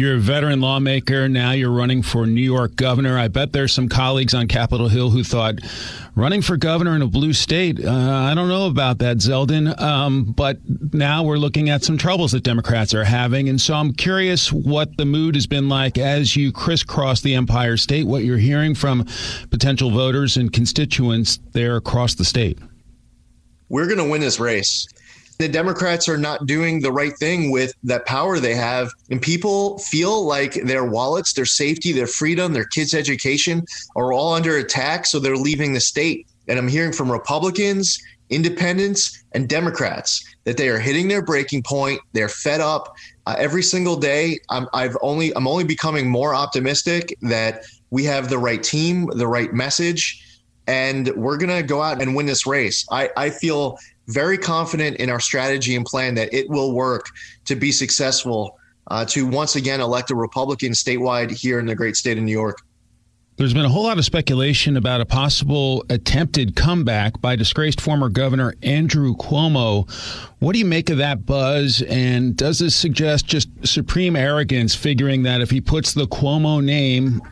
You're 0.00 0.14
a 0.14 0.18
veteran 0.18 0.62
lawmaker. 0.62 1.28
Now 1.28 1.50
you're 1.50 1.70
running 1.70 2.02
for 2.02 2.26
New 2.26 2.40
York 2.40 2.74
governor. 2.74 3.18
I 3.18 3.28
bet 3.28 3.52
there's 3.52 3.74
some 3.74 3.86
colleagues 3.86 4.32
on 4.32 4.48
Capitol 4.48 4.88
Hill 4.88 5.10
who 5.10 5.22
thought 5.22 5.56
running 6.16 6.40
for 6.40 6.56
governor 6.56 6.96
in 6.96 7.02
a 7.02 7.06
blue 7.06 7.34
state, 7.34 7.84
uh, 7.84 7.90
I 7.92 8.34
don't 8.34 8.48
know 8.48 8.66
about 8.66 8.96
that, 9.00 9.18
Zeldin. 9.18 9.78
Um, 9.78 10.24
but 10.24 10.56
now 10.94 11.22
we're 11.22 11.36
looking 11.36 11.68
at 11.68 11.84
some 11.84 11.98
troubles 11.98 12.32
that 12.32 12.44
Democrats 12.44 12.94
are 12.94 13.04
having. 13.04 13.50
And 13.50 13.60
so 13.60 13.74
I'm 13.74 13.92
curious 13.92 14.50
what 14.50 14.96
the 14.96 15.04
mood 15.04 15.34
has 15.34 15.46
been 15.46 15.68
like 15.68 15.98
as 15.98 16.34
you 16.34 16.50
crisscross 16.50 17.20
the 17.20 17.34
Empire 17.34 17.76
State, 17.76 18.06
what 18.06 18.24
you're 18.24 18.38
hearing 18.38 18.74
from 18.74 19.06
potential 19.50 19.90
voters 19.90 20.38
and 20.38 20.50
constituents 20.50 21.40
there 21.52 21.76
across 21.76 22.14
the 22.14 22.24
state. 22.24 22.58
We're 23.68 23.84
going 23.84 23.98
to 23.98 24.08
win 24.08 24.22
this 24.22 24.40
race 24.40 24.88
the 25.40 25.48
Democrats 25.48 26.08
are 26.08 26.18
not 26.18 26.46
doing 26.46 26.80
the 26.80 26.92
right 26.92 27.16
thing 27.18 27.50
with 27.50 27.72
that 27.84 28.06
power 28.06 28.38
they 28.38 28.54
have. 28.54 28.90
And 29.10 29.20
people 29.20 29.78
feel 29.78 30.24
like 30.24 30.54
their 30.64 30.84
wallets, 30.84 31.32
their 31.32 31.46
safety, 31.46 31.92
their 31.92 32.06
freedom, 32.06 32.52
their 32.52 32.64
kids' 32.64 32.94
education 32.94 33.64
are 33.96 34.12
all 34.12 34.34
under 34.34 34.56
attack. 34.56 35.06
So 35.06 35.18
they're 35.18 35.36
leaving 35.36 35.72
the 35.72 35.80
state. 35.80 36.26
And 36.48 36.58
I'm 36.58 36.68
hearing 36.68 36.92
from 36.92 37.10
Republicans, 37.10 37.98
independents, 38.28 39.22
and 39.32 39.48
Democrats 39.48 40.24
that 40.44 40.56
they 40.56 40.68
are 40.68 40.78
hitting 40.78 41.08
their 41.08 41.22
breaking 41.22 41.62
point. 41.62 42.00
They're 42.12 42.28
fed 42.28 42.60
up. 42.60 42.94
Uh, 43.26 43.36
every 43.38 43.62
single 43.62 43.96
day, 43.96 44.38
I'm, 44.48 44.66
I've 44.72 44.96
only 45.02 45.34
I'm 45.36 45.46
only 45.46 45.64
becoming 45.64 46.08
more 46.08 46.34
optimistic 46.34 47.16
that 47.22 47.64
we 47.90 48.04
have 48.04 48.28
the 48.28 48.38
right 48.38 48.62
team, 48.62 49.06
the 49.14 49.28
right 49.28 49.52
message, 49.52 50.40
and 50.66 51.08
we're 51.16 51.36
gonna 51.36 51.62
go 51.62 51.82
out 51.82 52.00
and 52.00 52.14
win 52.14 52.26
this 52.26 52.46
race. 52.46 52.86
I, 52.90 53.10
I 53.16 53.30
feel 53.30 53.78
very 54.12 54.38
confident 54.38 54.96
in 54.96 55.10
our 55.10 55.20
strategy 55.20 55.76
and 55.76 55.84
plan 55.84 56.14
that 56.14 56.32
it 56.32 56.48
will 56.48 56.72
work 56.72 57.06
to 57.44 57.56
be 57.56 57.72
successful 57.72 58.58
uh, 58.88 59.04
to 59.04 59.26
once 59.26 59.56
again 59.56 59.80
elect 59.80 60.10
a 60.10 60.14
Republican 60.14 60.72
statewide 60.72 61.30
here 61.30 61.58
in 61.58 61.66
the 61.66 61.74
great 61.74 61.96
state 61.96 62.18
of 62.18 62.24
New 62.24 62.32
York. 62.32 62.58
There's 63.36 63.54
been 63.54 63.64
a 63.64 63.70
whole 63.70 63.84
lot 63.84 63.96
of 63.96 64.04
speculation 64.04 64.76
about 64.76 65.00
a 65.00 65.06
possible 65.06 65.82
attempted 65.88 66.56
comeback 66.56 67.22
by 67.22 67.36
disgraced 67.36 67.80
former 67.80 68.10
Governor 68.10 68.52
Andrew 68.62 69.14
Cuomo. 69.16 69.90
What 70.40 70.52
do 70.52 70.58
you 70.58 70.66
make 70.66 70.90
of 70.90 70.98
that 70.98 71.24
buzz? 71.24 71.80
And 71.80 72.36
does 72.36 72.58
this 72.58 72.76
suggest 72.76 73.26
just 73.26 73.48
supreme 73.66 74.14
arrogance, 74.14 74.74
figuring 74.74 75.22
that 75.22 75.40
if 75.40 75.50
he 75.50 75.62
puts 75.62 75.94
the 75.94 76.06
Cuomo 76.06 76.62
name, 76.62 77.22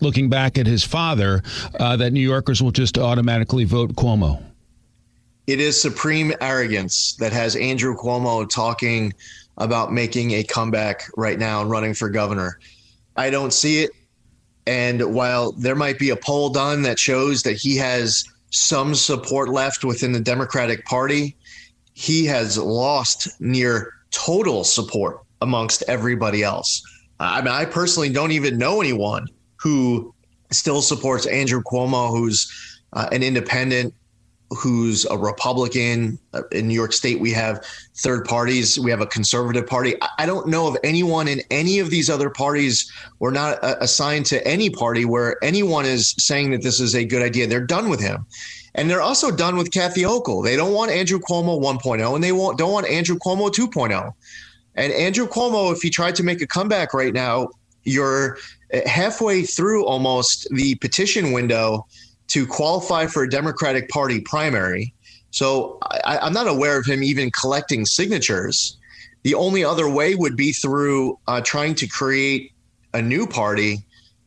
looking 0.00 0.30
back 0.30 0.56
at 0.56 0.66
his 0.66 0.82
father, 0.82 1.42
uh, 1.78 1.94
that 1.96 2.14
New 2.14 2.20
Yorkers 2.26 2.62
will 2.62 2.70
just 2.70 2.96
automatically 2.96 3.64
vote 3.64 3.94
Cuomo? 3.96 4.42
It 5.52 5.60
is 5.60 5.80
supreme 5.80 6.32
arrogance 6.40 7.14
that 7.14 7.32
has 7.32 7.56
Andrew 7.56 7.96
Cuomo 7.96 8.48
talking 8.48 9.12
about 9.58 9.92
making 9.92 10.32
a 10.32 10.44
comeback 10.44 11.10
right 11.16 11.38
now 11.38 11.60
and 11.60 11.70
running 11.70 11.92
for 11.92 12.08
governor. 12.08 12.60
I 13.16 13.30
don't 13.30 13.52
see 13.52 13.82
it. 13.82 13.90
And 14.66 15.14
while 15.14 15.52
there 15.52 15.74
might 15.74 15.98
be 15.98 16.10
a 16.10 16.16
poll 16.16 16.50
done 16.50 16.82
that 16.82 16.98
shows 16.98 17.42
that 17.42 17.54
he 17.54 17.76
has 17.76 18.24
some 18.50 18.94
support 18.94 19.48
left 19.48 19.84
within 19.84 20.12
the 20.12 20.20
Democratic 20.20 20.84
Party, 20.84 21.36
he 21.94 22.24
has 22.26 22.56
lost 22.56 23.28
near 23.40 23.92
total 24.12 24.62
support 24.62 25.20
amongst 25.42 25.82
everybody 25.88 26.42
else. 26.42 26.82
I 27.18 27.42
mean, 27.42 27.52
I 27.52 27.64
personally 27.64 28.08
don't 28.08 28.32
even 28.32 28.56
know 28.56 28.80
anyone 28.80 29.26
who 29.56 30.14
still 30.52 30.80
supports 30.80 31.26
Andrew 31.26 31.62
Cuomo, 31.62 32.10
who's 32.10 32.80
uh, 32.92 33.08
an 33.12 33.22
independent 33.22 33.94
who's 34.50 35.06
a 35.06 35.16
Republican. 35.16 36.18
Uh, 36.34 36.42
in 36.52 36.68
New 36.68 36.74
York 36.74 36.92
State, 36.92 37.20
we 37.20 37.30
have 37.32 37.64
third 37.96 38.24
parties. 38.24 38.78
We 38.78 38.90
have 38.90 39.00
a 39.00 39.06
conservative 39.06 39.66
party. 39.66 39.94
I 40.18 40.26
don't 40.26 40.48
know 40.48 40.66
of 40.66 40.76
anyone 40.82 41.28
in 41.28 41.40
any 41.50 41.78
of 41.78 41.90
these 41.90 42.10
other 42.10 42.30
parties 42.30 42.90
We're 43.18 43.30
not 43.30 43.62
uh, 43.62 43.76
assigned 43.80 44.26
to 44.26 44.46
any 44.46 44.70
party 44.70 45.04
where 45.04 45.36
anyone 45.42 45.84
is 45.84 46.14
saying 46.18 46.50
that 46.50 46.62
this 46.62 46.80
is 46.80 46.94
a 46.94 47.04
good 47.04 47.22
idea. 47.22 47.46
They're 47.46 47.60
done 47.60 47.88
with 47.88 48.00
him. 48.00 48.26
And 48.74 48.88
they're 48.88 49.02
also 49.02 49.30
done 49.30 49.56
with 49.56 49.72
Kathy 49.72 50.02
Hochul. 50.02 50.44
They 50.44 50.56
don't 50.56 50.72
want 50.72 50.90
Andrew 50.90 51.18
Cuomo 51.18 51.60
1.0 51.60 52.14
and 52.14 52.22
they 52.22 52.32
won't, 52.32 52.58
don't 52.58 52.72
want 52.72 52.88
Andrew 52.88 53.18
Cuomo 53.18 53.50
2.0. 53.50 54.12
And 54.76 54.92
Andrew 54.92 55.26
Cuomo, 55.26 55.72
if 55.72 55.82
he 55.82 55.90
tried 55.90 56.14
to 56.16 56.22
make 56.22 56.40
a 56.40 56.46
comeback 56.46 56.94
right 56.94 57.12
now, 57.12 57.48
you're 57.82 58.38
halfway 58.86 59.42
through 59.42 59.84
almost 59.86 60.48
the 60.50 60.76
petition 60.76 61.32
window 61.32 61.86
to 62.30 62.46
qualify 62.46 63.06
for 63.06 63.24
a 63.24 63.28
Democratic 63.28 63.88
Party 63.88 64.20
primary. 64.20 64.94
So 65.30 65.78
I, 65.82 66.26
am 66.26 66.32
not 66.32 66.46
aware 66.46 66.78
of 66.78 66.86
him 66.86 67.02
even 67.02 67.30
collecting 67.30 67.84
signatures. 67.84 68.76
The 69.22 69.34
only 69.34 69.64
other 69.64 69.88
way 69.88 70.14
would 70.14 70.36
be 70.36 70.52
through 70.52 71.18
uh, 71.26 71.40
trying 71.42 71.74
to 71.76 71.86
create 71.86 72.52
a 72.94 73.02
new 73.02 73.26
party, 73.26 73.78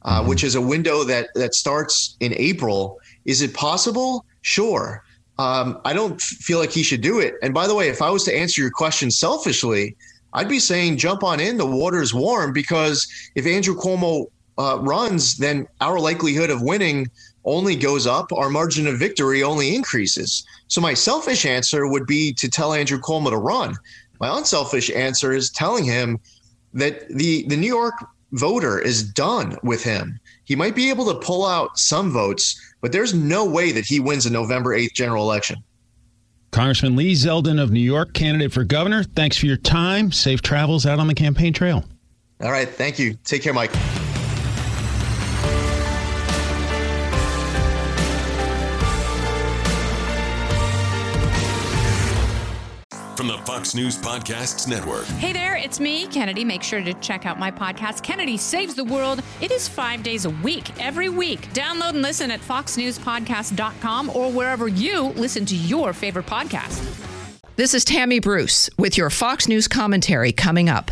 uh, 0.03 0.19
mm-hmm. 0.19 0.29
which 0.29 0.43
is 0.43 0.55
a 0.55 0.61
window 0.61 1.03
that 1.03 1.29
that 1.35 1.55
starts 1.55 2.15
in 2.19 2.33
April. 2.37 2.99
Is 3.25 3.41
it 3.41 3.53
possible? 3.53 4.25
Sure. 4.41 5.03
Um, 5.39 5.81
I 5.83 5.93
don't 5.93 6.21
feel 6.21 6.59
like 6.59 6.71
he 6.71 6.83
should 6.83 7.01
do 7.01 7.19
it. 7.19 7.35
And 7.41 7.53
by 7.53 7.67
the 7.67 7.73
way, 7.73 7.89
if 7.89 8.01
I 8.01 8.09
was 8.11 8.23
to 8.25 8.37
answer 8.37 8.61
your 8.61 8.69
question 8.69 9.09
selfishly, 9.09 9.95
I'd 10.33 10.49
be 10.49 10.59
saying 10.59 10.97
jump 10.97 11.23
on 11.23 11.39
in. 11.39 11.57
The 11.57 11.65
water's 11.65 12.13
warm 12.13 12.53
because 12.53 13.07
if 13.35 13.47
Andrew 13.47 13.75
Cuomo 13.75 14.27
uh, 14.57 14.77
runs, 14.81 15.37
then 15.37 15.67
our 15.81 15.99
likelihood 15.99 16.49
of 16.49 16.61
winning 16.61 17.07
only 17.45 17.75
goes 17.75 18.07
up, 18.07 18.31
our 18.33 18.49
margin 18.49 18.87
of 18.87 18.97
victory 18.97 19.43
only 19.43 19.75
increases. 19.75 20.45
So 20.67 20.81
my 20.81 20.93
selfish 20.93 21.45
answer 21.45 21.87
would 21.87 22.05
be 22.05 22.33
to 22.33 22.49
tell 22.49 22.73
Andrew 22.73 22.99
Cuomo 22.99 23.29
to 23.29 23.37
run. 23.37 23.75
My 24.19 24.37
unselfish 24.37 24.89
answer 24.91 25.33
is 25.33 25.49
telling 25.49 25.83
him 25.83 26.19
that 26.73 27.07
the 27.09 27.45
the 27.47 27.57
New 27.57 27.67
York 27.67 27.95
voter 28.31 28.79
is 28.79 29.03
done 29.03 29.57
with 29.63 29.83
him. 29.83 30.19
He 30.45 30.55
might 30.55 30.75
be 30.75 30.89
able 30.89 31.05
to 31.05 31.19
pull 31.19 31.45
out 31.45 31.77
some 31.77 32.11
votes, 32.11 32.59
but 32.81 32.91
there's 32.91 33.13
no 33.13 33.45
way 33.45 33.71
that 33.71 33.85
he 33.85 33.99
wins 33.99 34.25
a 34.25 34.31
November 34.31 34.75
8th 34.75 34.93
general 34.93 35.23
election. 35.23 35.57
Congressman 36.51 36.95
Lee 36.95 37.13
Zeldin 37.13 37.61
of 37.61 37.71
New 37.71 37.79
York, 37.79 38.13
candidate 38.13 38.51
for 38.51 38.63
governor. 38.63 39.03
Thanks 39.03 39.37
for 39.37 39.47
your 39.47 39.57
time. 39.57 40.11
Safe 40.11 40.41
travels 40.41 40.85
out 40.85 40.99
on 40.99 41.07
the 41.07 41.15
campaign 41.15 41.53
trail. 41.53 41.83
All 42.41 42.51
right. 42.51 42.69
Thank 42.69 42.99
you. 42.99 43.15
Take 43.23 43.41
care, 43.41 43.53
Mike. 43.53 43.71
Fox 53.45 53.75
News 53.75 53.97
Podcasts 53.97 54.69
Network. 54.69 55.03
Hey 55.05 55.33
there, 55.33 55.57
it's 55.57 55.77
me, 55.79 56.07
Kennedy. 56.07 56.45
Make 56.45 56.63
sure 56.63 56.81
to 56.81 56.93
check 56.95 57.25
out 57.25 57.37
my 57.37 57.51
podcast, 57.51 58.01
Kennedy 58.01 58.37
Saves 58.37 58.73
the 58.73 58.85
World. 58.85 59.21
It 59.41 59.51
is 59.51 59.67
five 59.67 60.01
days 60.01 60.23
a 60.23 60.29
week, 60.29 60.71
every 60.81 61.09
week. 61.09 61.49
Download 61.53 61.89
and 61.89 62.01
listen 62.01 62.31
at 62.31 62.39
foxnewspodcast.com 62.39 64.11
or 64.11 64.31
wherever 64.31 64.69
you 64.69 65.07
listen 65.15 65.45
to 65.47 65.57
your 65.57 65.91
favorite 65.91 66.25
podcast. 66.25 66.81
This 67.57 67.73
is 67.73 67.83
Tammy 67.83 68.19
Bruce 68.19 68.69
with 68.77 68.97
your 68.97 69.09
Fox 69.09 69.49
News 69.49 69.67
commentary 69.67 70.31
coming 70.31 70.69
up. 70.69 70.89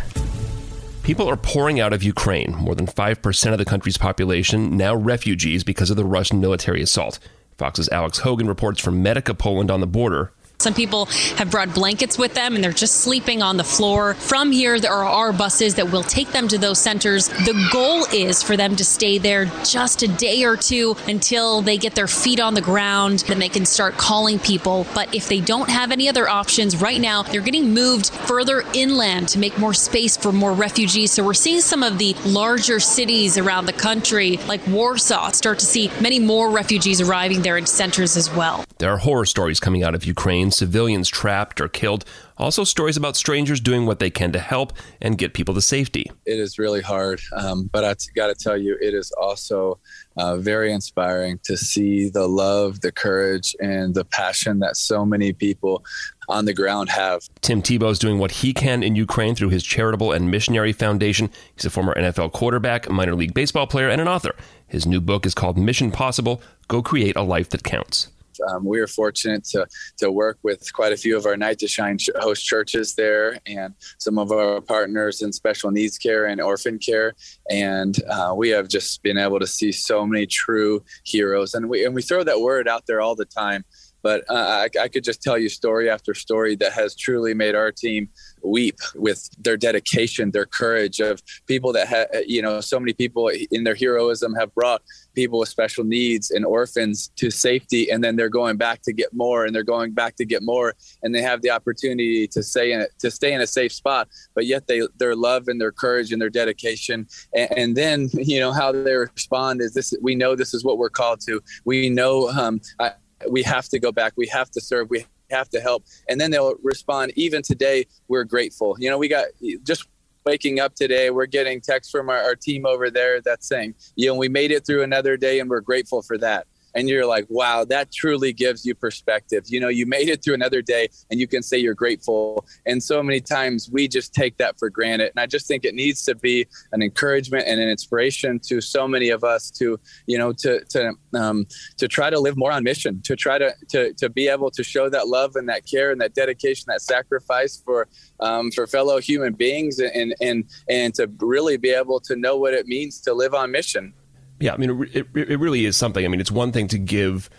People 1.04 1.30
are 1.30 1.38
pouring 1.38 1.80
out 1.80 1.94
of 1.94 2.04
Ukraine. 2.04 2.54
More 2.56 2.76
than 2.76 2.86
5% 2.86 3.52
of 3.54 3.58
the 3.60 3.66
country's 3.66 3.98
population 3.98 4.76
now 4.76 4.94
refugees 4.94 5.64
because 5.64 5.90
of 5.90 5.96
the 5.96 6.06
Russian 6.06 6.42
military 6.42 6.82
assault. 6.82 7.18
Fox's 7.58 7.88
Alex 7.90 8.20
Hogan 8.20 8.48
reports 8.48 8.82
from 8.82 9.02
Medyka, 9.02 9.38
Poland 9.38 9.72
on 9.72 9.80
the 9.80 9.88
border 9.88 10.34
Some 10.62 10.74
people 10.74 11.06
have 11.38 11.50
brought 11.52 11.74
blankets 11.74 12.18
with 12.18 12.34
them 12.34 12.56
and 12.56 12.64
they're 12.64 12.72
just 12.72 13.02
sleeping 13.02 13.42
on 13.42 13.58
the 13.58 13.64
floor. 13.64 14.14
From 14.14 14.52
here, 14.52 14.80
there 14.80 14.94
are 14.94 15.34
buses 15.34 15.76
that 15.76 15.92
will 15.92 16.04
take 16.04 16.32
them 16.32 16.48
to 16.50 16.58
those 16.58 16.80
centers. 16.80 17.28
The 17.28 17.70
goal 17.72 18.06
is 18.14 18.44
for 18.44 18.56
them 18.56 18.76
to 18.76 18.86
stay 18.86 19.18
there 19.18 19.46
just 19.64 20.04
a 20.04 20.08
day 20.08 20.44
or 20.44 20.56
two 20.56 20.96
until 21.08 21.62
they 21.62 21.78
get 21.78 21.96
their 21.96 22.08
feet 22.08 22.40
on 22.40 22.54
the 22.54 22.62
ground, 22.62 23.20
then 23.28 23.40
they 23.40 23.50
can 23.50 23.66
start 23.66 23.98
calling 23.98 24.40
people. 24.40 24.86
But 24.94 25.14
if 25.16 25.28
they 25.28 25.40
don't 25.40 25.70
have 25.70 25.92
any 25.92 26.08
other 26.08 26.30
options 26.30 26.80
right 26.82 27.02
now, 27.02 27.24
they're 27.24 27.42
getting 27.42 27.74
moved 27.74 28.10
further 28.12 28.64
inland 28.74 29.30
to 29.30 29.40
make 29.40 29.58
more 29.58 29.74
space 29.74 30.16
for 30.16 30.32
more 30.32 30.54
refugees. 30.54 31.12
So 31.12 31.24
we're 31.24 31.34
seeing 31.34 31.62
some 31.62 31.84
of 31.84 31.98
the 31.98 32.16
larger 32.26 32.80
cities 32.80 33.38
around 33.38 33.66
the 33.66 33.74
country, 33.74 34.38
like 34.48 34.66
Warsaw, 34.68 35.32
start 35.32 35.60
to 35.60 35.66
see 35.66 35.92
many 36.02 36.20
more 36.20 36.52
refugees 36.52 37.02
arriving 37.02 37.42
there 37.42 37.58
in 37.58 37.66
centers 37.66 38.16
as 38.16 38.32
well. 38.32 38.64
There 38.78 38.92
are 38.92 38.98
horror 38.98 39.26
stories 39.26 39.60
coming 39.60 39.84
out 39.84 39.96
of 39.96 40.06
Ukraine, 40.06 40.51
civilians 40.52 41.10
trapped 41.10 41.62
or 41.62 41.68
killed. 41.68 42.06
Also, 42.38 42.64
stories 42.64 42.98
about 42.98 43.16
strangers 43.16 43.60
doing 43.60 43.86
what 43.86 44.00
they 44.00 44.10
can 44.10 44.32
to 44.32 44.40
help 44.40 44.74
and 45.00 45.18
get 45.18 45.34
people 45.34 45.54
to 45.54 45.62
safety. 45.62 46.12
It 46.26 46.40
is 46.40 46.58
really 46.58 46.82
hard, 46.82 47.22
um, 47.36 47.70
but 47.72 47.84
I 47.84 47.94
got 48.16 48.28
to 48.28 48.36
tell 48.36 48.58
you, 48.58 48.78
it 48.82 48.94
is 48.94 49.12
also 49.12 49.80
uh, 50.18 50.38
very 50.38 50.74
inspiring 50.74 51.40
to 51.44 51.56
see 51.56 52.10
the 52.10 52.28
love, 52.28 52.82
the 52.82 52.92
courage, 52.92 53.56
and 53.60 53.94
the 53.94 54.06
passion 54.06 54.60
that 54.60 54.76
so 54.76 55.06
many 55.06 55.34
people 55.34 55.84
on 56.30 56.46
the 56.46 56.54
ground 56.54 56.90
have. 56.90 57.22
Tim 57.42 57.62
Tebow 57.62 57.92
is 57.92 58.00
doing 58.00 58.18
what 58.18 58.32
he 58.32 58.54
can 58.54 58.82
in 58.82 58.96
Ukraine 58.96 59.36
through 59.36 59.50
his 59.50 59.64
charitable 59.64 60.12
and 60.12 60.32
missionary 60.32 60.74
foundation. 60.74 61.30
He's 61.56 61.66
a 61.66 61.70
former 61.70 61.94
NFL 61.94 62.32
quarterback, 62.32 62.90
minor 62.90 63.16
league 63.16 63.34
baseball 63.34 63.68
player, 63.68 63.90
and 63.90 64.02
an 64.02 64.08
author. 64.08 64.36
His 64.68 64.86
new 64.86 65.02
book 65.02 65.26
is 65.26 65.34
called 65.34 65.58
Mission 65.58 65.92
Possible 65.92 66.42
Go 66.68 66.82
Create 66.82 67.16
a 67.16 67.22
Life 67.22 67.50
That 67.50 67.64
Counts. 67.64 68.08
Um, 68.48 68.66
we 68.66 68.80
are 68.80 68.88
fortunate 68.88 69.44
to 69.46 69.68
to 69.98 70.12
work 70.12 70.38
with 70.44 70.72
quite 70.74 70.94
a 70.94 70.98
few 70.98 71.18
of 71.18 71.26
our 71.26 71.38
Night 71.38 71.60
to 71.60 71.68
Shine 71.68 71.98
host 72.20 72.46
churches 72.46 72.96
there, 72.96 73.40
and 73.46 73.74
some 74.00 74.18
of 74.18 74.32
our 74.32 74.62
partners 74.62 75.22
in 75.22 75.32
special 75.32 75.72
needs 75.72 75.98
care 75.98 76.26
and 76.26 76.42
orphan 76.42 76.80
care, 76.80 77.14
and 77.50 77.98
uh, 78.10 78.34
we 78.36 78.50
have 78.50 78.68
just 78.68 79.04
been 79.04 79.18
able 79.18 79.40
to 79.40 79.48
see 79.48 79.72
so 79.72 80.06
many 80.06 80.26
true 80.26 80.84
heroes, 81.04 81.54
and 81.54 81.70
we 81.70 81.86
and 81.86 81.96
we 81.96 82.02
throw 82.02 82.24
that 82.24 82.42
word 82.42 82.68
out 82.68 82.86
there 82.88 83.02
all 83.02 83.16
the 83.16 83.26
time. 83.26 83.64
But 84.04 84.24
uh, 84.30 84.34
I, 84.66 84.70
I 84.80 84.88
could 84.88 85.04
just 85.04 85.22
tell 85.22 85.38
you 85.38 85.50
story 85.50 85.90
after 85.90 86.14
story 86.14 86.56
that 86.58 86.74
has 86.74 86.96
truly 86.96 87.34
made 87.34 87.56
our 87.56 87.72
team 87.72 88.10
weep 88.44 88.78
with 88.96 89.30
their 89.44 89.58
dedication, 89.58 90.32
their 90.32 90.46
courage 90.46 91.00
of 91.00 91.22
people 91.48 91.72
that 91.74 91.88
have, 91.88 92.08
you 92.26 92.42
know, 92.42 92.62
so 92.62 92.80
many 92.80 92.94
people 92.94 93.30
in 93.52 93.64
their 93.64 93.76
heroism 93.76 94.34
have 94.36 94.54
brought 94.56 94.82
people 95.14 95.40
with 95.40 95.50
special 95.50 95.84
needs 95.84 96.32
and 96.32 96.46
orphans 96.46 97.12
to 97.18 97.30
safety. 97.30 97.92
And 97.92 98.04
then 98.04 98.16
they're 98.16 98.30
going 98.30 98.58
back 98.58 98.82
to 98.84 98.94
get 98.94 99.14
more 99.14 99.46
and 99.46 99.54
they're 99.54 99.64
going 99.64 99.92
back 99.92 100.16
to 100.16 100.26
get 100.26 100.42
more. 100.42 100.74
And 101.04 101.14
they 101.14 101.22
have 101.22 101.42
the 101.42 101.52
opportunity 101.52 102.28
to 102.28 102.42
stay 102.42 102.72
in, 102.72 102.86
to 103.00 103.12
stay 103.12 103.34
in 103.34 103.42
a 103.42 103.48
safe 103.48 103.72
spot, 103.72 104.08
but 104.34 104.46
yet 104.46 104.68
they, 104.68 104.82
their 104.98 105.16
love 105.16 105.48
and 105.48 105.60
their 105.60 105.72
courage 105.72 106.12
and 106.12 106.22
their 106.22 106.30
dedication. 106.30 107.08
And, 107.36 107.50
and 107.58 107.78
then, 107.78 108.10
you 108.14 108.40
know, 108.40 108.52
how 108.52 108.72
they 108.72 108.96
respond 108.96 109.62
is 109.62 109.74
this, 109.74 109.94
we 110.02 110.16
know 110.16 110.36
this 110.36 110.54
is 110.54 110.64
what 110.64 110.78
we're 110.78 110.90
called 110.90 111.22
to. 111.28 111.42
We 111.66 111.90
know, 111.90 112.30
um, 112.30 112.62
I, 112.80 112.94
we 113.30 113.44
have 113.44 113.68
to 113.70 113.80
go 113.80 113.92
back. 113.92 114.14
We 114.16 114.28
have 114.28 114.50
to 114.52 114.62
serve. 114.62 114.90
We 114.90 115.06
have 115.30 115.50
to 115.50 115.62
help. 115.62 115.86
And 116.10 116.20
then 116.20 116.32
they'll 116.32 116.56
respond, 116.64 117.14
even 117.16 117.42
today, 117.42 117.86
we're 118.08 118.24
grateful. 118.24 118.76
You 118.80 118.90
know, 118.90 118.98
we 118.98 119.08
got 119.08 119.28
just 119.64 119.88
waking 120.26 120.60
up 120.60 120.76
today, 120.76 121.10
we're 121.10 121.26
getting 121.26 121.62
texts 121.62 121.92
from 121.92 122.10
our, 122.10 122.22
our 122.22 122.36
team 122.36 122.66
over 122.66 122.90
there 122.90 123.22
that's 123.22 123.48
saying, 123.48 123.74
you 123.96 124.08
know, 124.08 124.16
we 124.16 124.30
made 124.30 124.52
it 124.52 124.66
through 124.66 124.84
another 124.84 125.18
day 125.18 125.40
and 125.40 125.50
we're 125.50 125.62
grateful 125.62 126.02
for 126.02 126.18
that 126.18 126.46
and 126.76 126.90
you're 126.90 127.06
like, 127.06 127.26
wow, 127.30 127.66
that 127.66 127.92
truly 127.92 128.34
gives 128.34 128.66
you 128.66 128.76
perspective. 128.76 129.46
You 129.48 129.60
know, 129.60 129.68
you 129.68 129.86
made 129.86 130.10
it 130.10 130.24
through 130.24 130.36
another 130.36 130.62
day 130.62 130.90
and 131.10 131.20
you 131.20 131.28
can 131.28 131.44
say 131.44 131.58
you're 131.58 131.74
grateful. 131.74 132.46
And 132.66 132.82
so 132.82 133.04
many 133.04 133.20
times 133.20 133.70
we 133.72 133.88
just 133.88 134.14
take 134.14 134.38
that 134.38 134.58
for 134.58 134.70
granted. 134.70 135.12
And 135.16 135.20
I 135.20 135.26
just 135.26 135.48
think 135.48 135.66
it 135.66 135.76
needs 135.76 136.04
to 136.06 136.16
be 136.16 136.48
an 136.72 136.82
encouragement 136.82 137.46
and 137.48 137.60
an 137.60 137.70
inspiration 137.70 138.40
to 138.48 138.62
so 138.62 138.88
many 138.88 139.10
of 139.10 139.24
us 139.24 139.52
to, 139.52 139.80
you 140.06 140.18
know, 140.18 140.32
to 140.34 140.64
to 140.66 140.94
um, 141.14 141.46
to 141.78 141.88
try 141.88 142.10
to 142.10 142.20
live 142.20 142.38
more 142.38 142.52
on 142.52 142.64
mission, 142.64 143.02
to 143.04 143.16
try 143.16 143.38
to 143.38 143.54
to 143.70 143.94
to 143.94 144.10
be 144.10 144.28
able 144.28 144.52
to 144.52 144.64
show 144.64 144.90
that 144.90 145.08
love 145.08 145.36
and 145.36 145.50
that 145.50 145.66
care 145.66 145.92
and 145.92 146.02
that 146.02 146.14
dedication, 146.14 146.66
that 146.68 146.82
sacrifice 146.82 147.62
for 147.64 147.88
um, 148.20 148.52
for 148.52 148.68
fellow 148.68 149.00
human 149.00 149.34
beings, 149.34 149.80
and 149.80 150.16
and 150.22 150.46
and 150.70 150.94
to 150.96 151.10
really 151.20 151.58
be 151.58 151.70
able 151.70 152.00
to 152.02 152.16
know 152.16 152.38
what 152.38 152.54
it 152.54 152.68
means 152.68 153.00
to 153.02 153.14
live 153.14 153.34
on 153.34 153.52
mission. 153.52 153.94
Yeah, 154.42 154.54
I 154.54 154.58
mean, 154.58 154.90
it, 154.94 155.08
it 155.14 155.40
really 155.40 155.66
is 155.66 155.78
something. 155.78 156.04
I 156.04 156.08
mean, 156.08 156.20
it's 156.20 156.32
one 156.32 156.52
thing 156.52 156.68
to 156.70 156.78
give, 156.78 157.30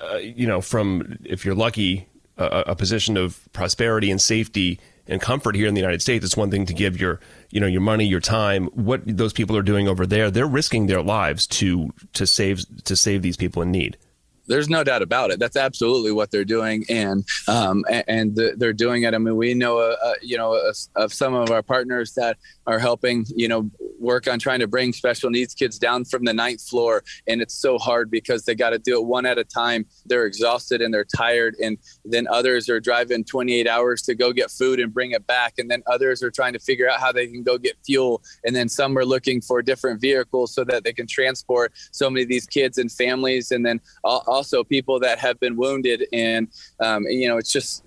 uh, 0.00 0.16
you 0.16 0.46
know, 0.46 0.60
from 0.60 1.18
if 1.24 1.44
you're 1.44 1.54
lucky, 1.54 2.08
a, 2.38 2.64
a 2.68 2.76
position 2.76 3.16
of 3.16 3.40
prosperity 3.52 4.10
and 4.10 4.20
safety 4.20 4.80
and 5.06 5.20
comfort 5.20 5.54
here 5.54 5.66
in 5.66 5.74
the 5.74 5.80
United 5.80 6.00
States. 6.00 6.24
It's 6.24 6.36
one 6.36 6.50
thing 6.50 6.66
to 6.66 6.74
give 6.74 7.00
your, 7.00 7.20
you 7.50 7.60
know, 7.60 7.66
your 7.66 7.80
money, 7.80 8.06
your 8.06 8.20
time. 8.20 8.66
What 8.68 9.02
those 9.04 9.32
people 9.32 9.56
are 9.56 9.62
doing 9.62 9.88
over 9.88 10.06
there, 10.06 10.30
they're 10.30 10.46
risking 10.46 10.86
their 10.86 11.02
lives 11.02 11.46
to 11.48 11.92
to 12.14 12.26
save 12.26 12.64
to 12.84 12.96
save 12.96 13.22
these 13.22 13.36
people 13.36 13.62
in 13.62 13.70
need 13.70 13.98
there's 14.46 14.68
no 14.68 14.84
doubt 14.84 15.02
about 15.02 15.30
it. 15.30 15.38
That's 15.38 15.56
absolutely 15.56 16.12
what 16.12 16.30
they're 16.30 16.44
doing, 16.44 16.84
and 16.88 17.24
um, 17.48 17.84
and, 17.88 18.36
they're 18.56 18.72
doing 18.72 19.04
it. 19.04 19.14
I 19.14 19.18
mean, 19.18 19.36
we 19.36 19.54
know, 19.54 19.78
uh, 19.78 19.96
uh, 20.02 20.14
you 20.20 20.36
know, 20.36 20.60
of 20.96 21.12
some 21.12 21.34
of 21.34 21.50
our 21.50 21.62
partners 21.62 22.14
that 22.14 22.38
are 22.66 22.78
helping, 22.78 23.24
you 23.34 23.48
know, 23.48 23.70
work 24.02 24.28
on 24.28 24.38
trying 24.38 24.60
to 24.60 24.66
bring 24.66 24.92
special 24.92 25.30
needs 25.30 25.54
kids 25.54 25.78
down 25.78 26.04
from 26.04 26.24
the 26.24 26.34
ninth 26.34 26.62
floor. 26.62 27.04
And 27.26 27.40
it's 27.40 27.54
so 27.54 27.78
hard 27.78 28.10
because 28.10 28.44
they 28.44 28.54
got 28.54 28.70
to 28.70 28.78
do 28.78 28.98
it 28.98 29.04
one 29.04 29.24
at 29.24 29.38
a 29.38 29.44
time. 29.44 29.86
They're 30.06 30.26
exhausted 30.26 30.82
and 30.82 30.92
they're 30.92 31.06
tired. 31.16 31.54
And 31.62 31.78
then 32.04 32.26
others 32.28 32.68
are 32.68 32.80
driving 32.80 33.24
28 33.24 33.66
hours 33.66 34.02
to 34.02 34.14
go 34.14 34.32
get 34.32 34.50
food 34.50 34.80
and 34.80 34.92
bring 34.92 35.12
it 35.12 35.26
back. 35.26 35.54
And 35.58 35.70
then 35.70 35.82
others 35.86 36.22
are 36.22 36.30
trying 36.30 36.52
to 36.52 36.58
figure 36.58 36.88
out 36.90 37.00
how 37.00 37.12
they 37.12 37.26
can 37.26 37.42
go 37.42 37.56
get 37.58 37.76
fuel. 37.84 38.22
And 38.44 38.54
then 38.54 38.68
some 38.68 38.96
are 38.98 39.04
looking 39.04 39.40
for 39.40 39.62
different 39.62 40.00
vehicles 40.00 40.52
so 40.52 40.64
that 40.64 40.84
they 40.84 40.92
can 40.92 41.06
transport 41.06 41.72
so 41.92 42.10
many 42.10 42.22
of 42.22 42.28
these 42.28 42.46
kids 42.46 42.78
and 42.78 42.90
families. 42.90 43.50
And 43.52 43.64
then 43.64 43.80
also 44.04 44.64
people 44.64 44.98
that 45.00 45.18
have 45.18 45.38
been 45.40 45.56
wounded. 45.56 46.04
And, 46.12 46.48
um, 46.80 47.04
you 47.04 47.28
know, 47.28 47.36
it's 47.36 47.52
just, 47.52 47.84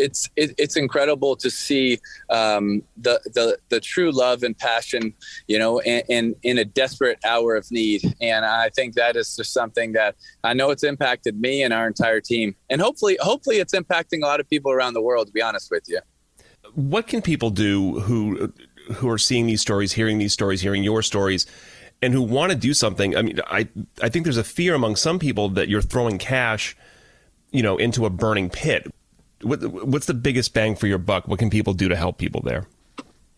it's 0.00 0.28
it, 0.36 0.54
it's 0.58 0.76
incredible 0.76 1.36
to 1.36 1.50
see 1.50 2.00
um, 2.30 2.82
the 2.96 3.20
the 3.34 3.58
the 3.68 3.80
true 3.80 4.10
love 4.10 4.42
and 4.42 4.56
passion, 4.58 5.14
you 5.46 5.58
know, 5.58 5.78
in, 5.80 6.02
in, 6.08 6.34
in 6.42 6.58
a 6.58 6.64
desperate 6.64 7.18
hour 7.24 7.54
of 7.54 7.70
need. 7.70 8.02
And 8.20 8.44
I 8.44 8.70
think 8.70 8.94
that 8.94 9.16
is 9.16 9.36
just 9.36 9.52
something 9.52 9.92
that 9.92 10.16
I 10.42 10.54
know 10.54 10.70
it's 10.70 10.82
impacted 10.82 11.40
me 11.40 11.62
and 11.62 11.72
our 11.72 11.86
entire 11.86 12.20
team, 12.20 12.56
and 12.68 12.80
hopefully 12.80 13.18
hopefully 13.20 13.56
it's 13.56 13.74
impacting 13.74 14.22
a 14.22 14.26
lot 14.26 14.40
of 14.40 14.48
people 14.48 14.72
around 14.72 14.94
the 14.94 15.02
world. 15.02 15.26
To 15.28 15.32
be 15.32 15.42
honest 15.42 15.70
with 15.70 15.84
you, 15.88 16.00
what 16.74 17.06
can 17.06 17.22
people 17.22 17.50
do 17.50 18.00
who 18.00 18.52
who 18.94 19.08
are 19.08 19.18
seeing 19.18 19.46
these 19.46 19.60
stories, 19.60 19.92
hearing 19.92 20.18
these 20.18 20.32
stories, 20.32 20.60
hearing 20.60 20.82
your 20.82 21.02
stories? 21.02 21.46
And 22.02 22.14
who 22.14 22.22
want 22.22 22.50
to 22.50 22.56
do 22.56 22.72
something? 22.72 23.14
I 23.14 23.20
mean, 23.20 23.40
I 23.46 23.68
I 24.00 24.08
think 24.08 24.24
there's 24.24 24.38
a 24.38 24.44
fear 24.44 24.74
among 24.74 24.96
some 24.96 25.18
people 25.18 25.50
that 25.50 25.68
you're 25.68 25.82
throwing 25.82 26.16
cash, 26.16 26.74
you 27.50 27.62
know, 27.62 27.76
into 27.76 28.06
a 28.06 28.10
burning 28.10 28.48
pit 28.48 28.86
what, 29.42 29.62
what's 29.86 30.06
the 30.06 30.14
biggest 30.14 30.54
bang 30.54 30.76
for 30.76 30.86
your 30.86 30.98
buck? 30.98 31.28
What 31.28 31.38
can 31.38 31.50
people 31.50 31.74
do 31.74 31.88
to 31.88 31.96
help 31.96 32.18
people 32.18 32.42
there? 32.42 32.66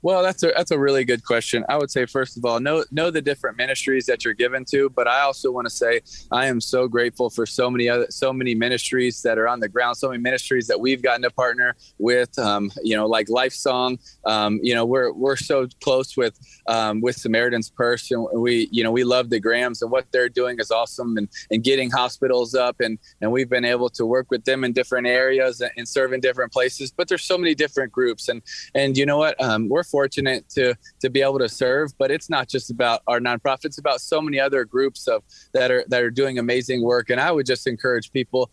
Well, 0.02 0.24
that's 0.24 0.42
a 0.42 0.52
that's 0.56 0.72
a 0.72 0.78
really 0.78 1.04
good 1.04 1.24
question. 1.24 1.64
I 1.68 1.78
would 1.78 1.90
say 1.90 2.06
first 2.06 2.36
of 2.36 2.44
all, 2.44 2.58
know 2.58 2.84
know 2.90 3.10
the 3.12 3.22
different 3.22 3.56
ministries 3.56 4.06
that 4.06 4.24
you're 4.24 4.34
given 4.34 4.64
to, 4.66 4.90
but 4.90 5.06
I 5.06 5.20
also 5.20 5.52
want 5.52 5.66
to 5.66 5.70
say 5.70 6.00
I 6.32 6.46
am 6.46 6.60
so 6.60 6.88
grateful 6.88 7.30
for 7.30 7.46
so 7.46 7.70
many 7.70 7.88
other 7.88 8.06
so 8.10 8.32
many 8.32 8.56
ministries 8.56 9.22
that 9.22 9.38
are 9.38 9.46
on 9.46 9.60
the 9.60 9.68
ground, 9.68 9.96
so 9.96 10.08
many 10.08 10.20
ministries 10.20 10.66
that 10.66 10.80
we've 10.80 11.02
gotten 11.02 11.22
to 11.22 11.30
partner 11.30 11.76
with. 11.98 12.36
Um, 12.36 12.72
you 12.82 12.96
know, 12.96 13.06
like 13.06 13.28
Life 13.28 13.52
Song. 13.52 13.98
Um, 14.26 14.58
you 14.60 14.74
know, 14.74 14.84
we're 14.84 15.12
we're 15.12 15.36
so 15.36 15.68
close 15.80 16.16
with 16.16 16.36
um, 16.66 17.00
with 17.00 17.16
Samaritan's 17.16 17.70
Purse, 17.70 18.10
and 18.10 18.26
we 18.34 18.68
you 18.72 18.82
know 18.82 18.90
we 18.90 19.04
love 19.04 19.30
the 19.30 19.38
Grahams 19.38 19.82
and 19.82 19.90
what 19.90 20.10
they're 20.10 20.28
doing 20.28 20.58
is 20.58 20.72
awesome, 20.72 21.16
and 21.16 21.28
and 21.52 21.62
getting 21.62 21.92
hospitals 21.92 22.56
up, 22.56 22.80
and 22.80 22.98
and 23.20 23.30
we've 23.30 23.48
been 23.48 23.64
able 23.64 23.88
to 23.90 24.04
work 24.04 24.32
with 24.32 24.44
them 24.46 24.64
in 24.64 24.72
different 24.72 25.06
areas 25.06 25.60
and, 25.60 25.88
serve 25.88 26.12
in 26.12 26.20
different 26.20 26.52
places. 26.52 26.90
But 26.90 27.08
there's 27.08 27.22
so 27.22 27.36
many 27.36 27.54
different 27.54 27.92
groups, 27.92 28.28
and 28.28 28.42
and 28.74 28.96
you 28.96 29.06
know 29.06 29.18
what, 29.18 29.40
um, 29.40 29.68
we're 29.68 29.84
fortunate 29.92 30.48
to 30.56 30.74
to 31.00 31.10
be 31.10 31.22
able 31.22 31.38
to 31.38 31.48
serve. 31.48 31.92
But 31.98 32.10
it's 32.10 32.28
not 32.28 32.48
just 32.48 32.70
about 32.70 33.02
our 33.06 33.20
nonprofit; 33.20 33.66
it's 33.66 33.78
about 33.78 34.00
so 34.00 34.20
many 34.20 34.40
other 34.40 34.64
groups 34.64 35.06
of 35.06 35.22
that 35.52 35.70
are 35.70 35.84
that 35.88 36.02
are 36.02 36.10
doing 36.10 36.38
amazing 36.38 36.82
work. 36.82 37.10
And 37.10 37.20
I 37.20 37.30
would 37.30 37.46
just 37.46 37.66
encourage 37.66 38.10
people 38.10 38.50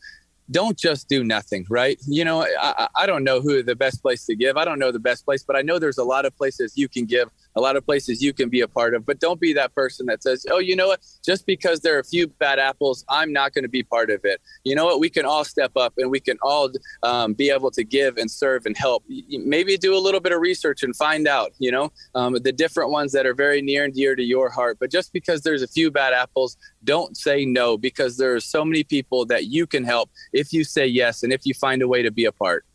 don't 0.51 0.77
just 0.77 1.07
do 1.07 1.23
nothing, 1.23 1.65
right? 1.69 1.99
You 2.07 2.25
know, 2.25 2.45
I, 2.59 2.87
I, 2.95 3.05
don't 3.05 3.23
know 3.23 3.39
who 3.39 3.61
the 3.61 3.75
best 3.75 4.01
place 4.01 4.25
to 4.25 4.35
give. 4.35 4.57
I 4.57 4.65
don't 4.65 4.79
know 4.79 4.91
the 4.91 4.99
best 4.99 5.23
place, 5.23 5.43
but 5.43 5.55
I 5.55 5.61
know 5.61 5.77
there's 5.77 5.99
a 5.99 6.03
lot 6.03 6.25
of 6.25 6.35
places 6.35 6.73
you 6.75 6.89
can 6.89 7.05
give 7.05 7.29
a 7.55 7.61
lot 7.61 7.75
of 7.75 7.85
places 7.85 8.21
you 8.21 8.33
can 8.33 8.49
be 8.49 8.61
a 8.61 8.67
part 8.67 8.93
of. 8.93 9.05
But 9.05 9.19
don't 9.19 9.39
be 9.39 9.53
that 9.53 9.73
person 9.73 10.05
that 10.07 10.23
says, 10.23 10.45
oh, 10.51 10.59
you 10.59 10.75
know 10.75 10.87
what? 10.87 11.01
Just 11.23 11.45
because 11.45 11.81
there 11.81 11.95
are 11.95 11.99
a 11.99 12.03
few 12.03 12.27
bad 12.27 12.59
apples, 12.59 13.03
I'm 13.09 13.33
not 13.33 13.53
going 13.53 13.63
to 13.63 13.69
be 13.69 13.83
part 13.83 14.09
of 14.09 14.21
it. 14.23 14.41
You 14.63 14.75
know 14.75 14.85
what? 14.85 14.99
We 14.99 15.09
can 15.09 15.25
all 15.25 15.43
step 15.43 15.71
up 15.75 15.93
and 15.97 16.09
we 16.09 16.19
can 16.19 16.37
all 16.41 16.71
um, 17.03 17.33
be 17.33 17.49
able 17.49 17.71
to 17.71 17.83
give 17.83 18.17
and 18.17 18.29
serve 18.29 18.65
and 18.65 18.77
help. 18.77 19.03
Maybe 19.29 19.77
do 19.77 19.95
a 19.95 19.99
little 19.99 20.19
bit 20.19 20.31
of 20.31 20.41
research 20.41 20.83
and 20.83 20.95
find 20.95 21.27
out, 21.27 21.51
you 21.59 21.71
know, 21.71 21.91
um, 22.15 22.33
the 22.33 22.51
different 22.51 22.91
ones 22.91 23.11
that 23.13 23.25
are 23.25 23.33
very 23.33 23.61
near 23.61 23.83
and 23.83 23.93
dear 23.93 24.15
to 24.15 24.23
your 24.23 24.49
heart. 24.49 24.77
But 24.79 24.91
just 24.91 25.13
because 25.13 25.41
there's 25.41 25.61
a 25.61 25.67
few 25.67 25.91
bad 25.91 26.13
apples, 26.13 26.57
don't 26.83 27.17
say 27.17 27.45
no 27.45 27.77
because 27.77 28.17
there 28.17 28.35
are 28.35 28.39
so 28.39 28.63
many 28.63 28.83
people 28.83 29.25
that 29.25 29.45
you 29.45 29.67
can 29.67 29.83
help 29.83 30.09
if 30.33 30.53
you 30.53 30.63
say 30.63 30.85
yes 30.85 31.23
and 31.23 31.33
if 31.33 31.45
you 31.45 31.53
find 31.53 31.81
a 31.81 31.87
way 31.87 32.01
to 32.01 32.11
be 32.11 32.25
a 32.25 32.31
part. 32.31 32.65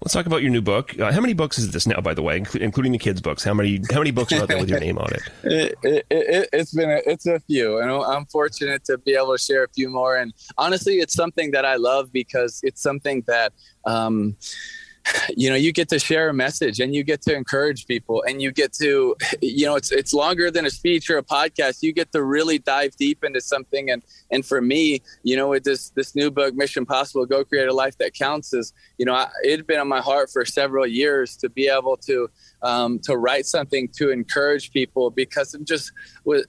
Let's 0.00 0.12
talk 0.12 0.26
about 0.26 0.42
your 0.42 0.50
new 0.50 0.60
book. 0.60 0.98
Uh, 0.98 1.10
how 1.10 1.20
many 1.20 1.32
books 1.32 1.58
is 1.58 1.70
this 1.70 1.86
now, 1.86 2.00
by 2.00 2.14
the 2.14 2.22
way, 2.22 2.36
including 2.36 2.92
the 2.92 2.98
kids' 2.98 3.20
books? 3.20 3.42
How 3.42 3.54
many 3.54 3.80
how 3.90 3.98
many 3.98 4.10
books 4.10 4.32
are 4.32 4.42
out 4.42 4.48
there 4.48 4.58
with 4.58 4.68
your 4.68 4.80
name 4.80 4.98
on 4.98 5.08
it? 5.12 5.22
it, 5.82 6.06
it, 6.10 6.48
has 6.52 6.74
it, 6.74 6.76
been 6.76 6.90
a, 6.90 7.00
it's 7.06 7.26
a 7.26 7.40
few, 7.40 7.78
and 7.78 7.90
I'm 7.90 8.26
fortunate 8.26 8.84
to 8.84 8.98
be 8.98 9.14
able 9.14 9.32
to 9.32 9.42
share 9.42 9.64
a 9.64 9.68
few 9.68 9.88
more. 9.88 10.16
And 10.16 10.34
honestly, 10.58 10.96
it's 10.96 11.14
something 11.14 11.52
that 11.52 11.64
I 11.64 11.76
love 11.76 12.12
because 12.12 12.60
it's 12.62 12.82
something 12.82 13.22
that. 13.26 13.52
Um, 13.86 14.36
you 15.36 15.48
know 15.48 15.56
you 15.56 15.72
get 15.72 15.88
to 15.88 15.98
share 15.98 16.28
a 16.28 16.34
message 16.34 16.80
and 16.80 16.94
you 16.94 17.04
get 17.04 17.22
to 17.22 17.34
encourage 17.34 17.86
people 17.86 18.22
and 18.26 18.40
you 18.40 18.50
get 18.50 18.72
to 18.72 19.16
you 19.40 19.66
know 19.66 19.76
it's 19.76 19.92
it's 19.92 20.14
longer 20.14 20.50
than 20.50 20.66
a 20.66 20.70
speech 20.70 21.10
or 21.10 21.18
a 21.18 21.22
podcast. 21.22 21.82
You 21.82 21.92
get 21.92 22.12
to 22.12 22.22
really 22.22 22.58
dive 22.58 22.96
deep 22.96 23.24
into 23.24 23.40
something. 23.40 23.90
And 23.90 24.02
and 24.30 24.44
for 24.44 24.60
me 24.60 25.02
you 25.22 25.36
know 25.36 25.48
with 25.48 25.64
this 25.64 25.90
this 25.90 26.14
new 26.14 26.30
book 26.30 26.54
mission 26.54 26.86
possible 26.86 27.26
go 27.26 27.44
create 27.44 27.68
a 27.68 27.74
life 27.74 27.96
that 27.98 28.14
counts 28.14 28.52
is 28.52 28.72
you 28.98 29.04
know 29.04 29.26
it 29.42 29.58
had 29.58 29.66
been 29.66 29.80
on 29.80 29.88
my 29.88 30.00
heart 30.00 30.30
for 30.30 30.44
several 30.44 30.86
years 30.86 31.36
to 31.36 31.48
be 31.48 31.68
able 31.68 31.96
to 31.96 32.28
um, 32.62 32.98
to 33.00 33.16
write 33.16 33.46
something 33.46 33.88
to 33.96 34.10
encourage 34.10 34.72
people 34.72 35.10
because 35.10 35.54
I'm 35.54 35.64
just 35.64 35.92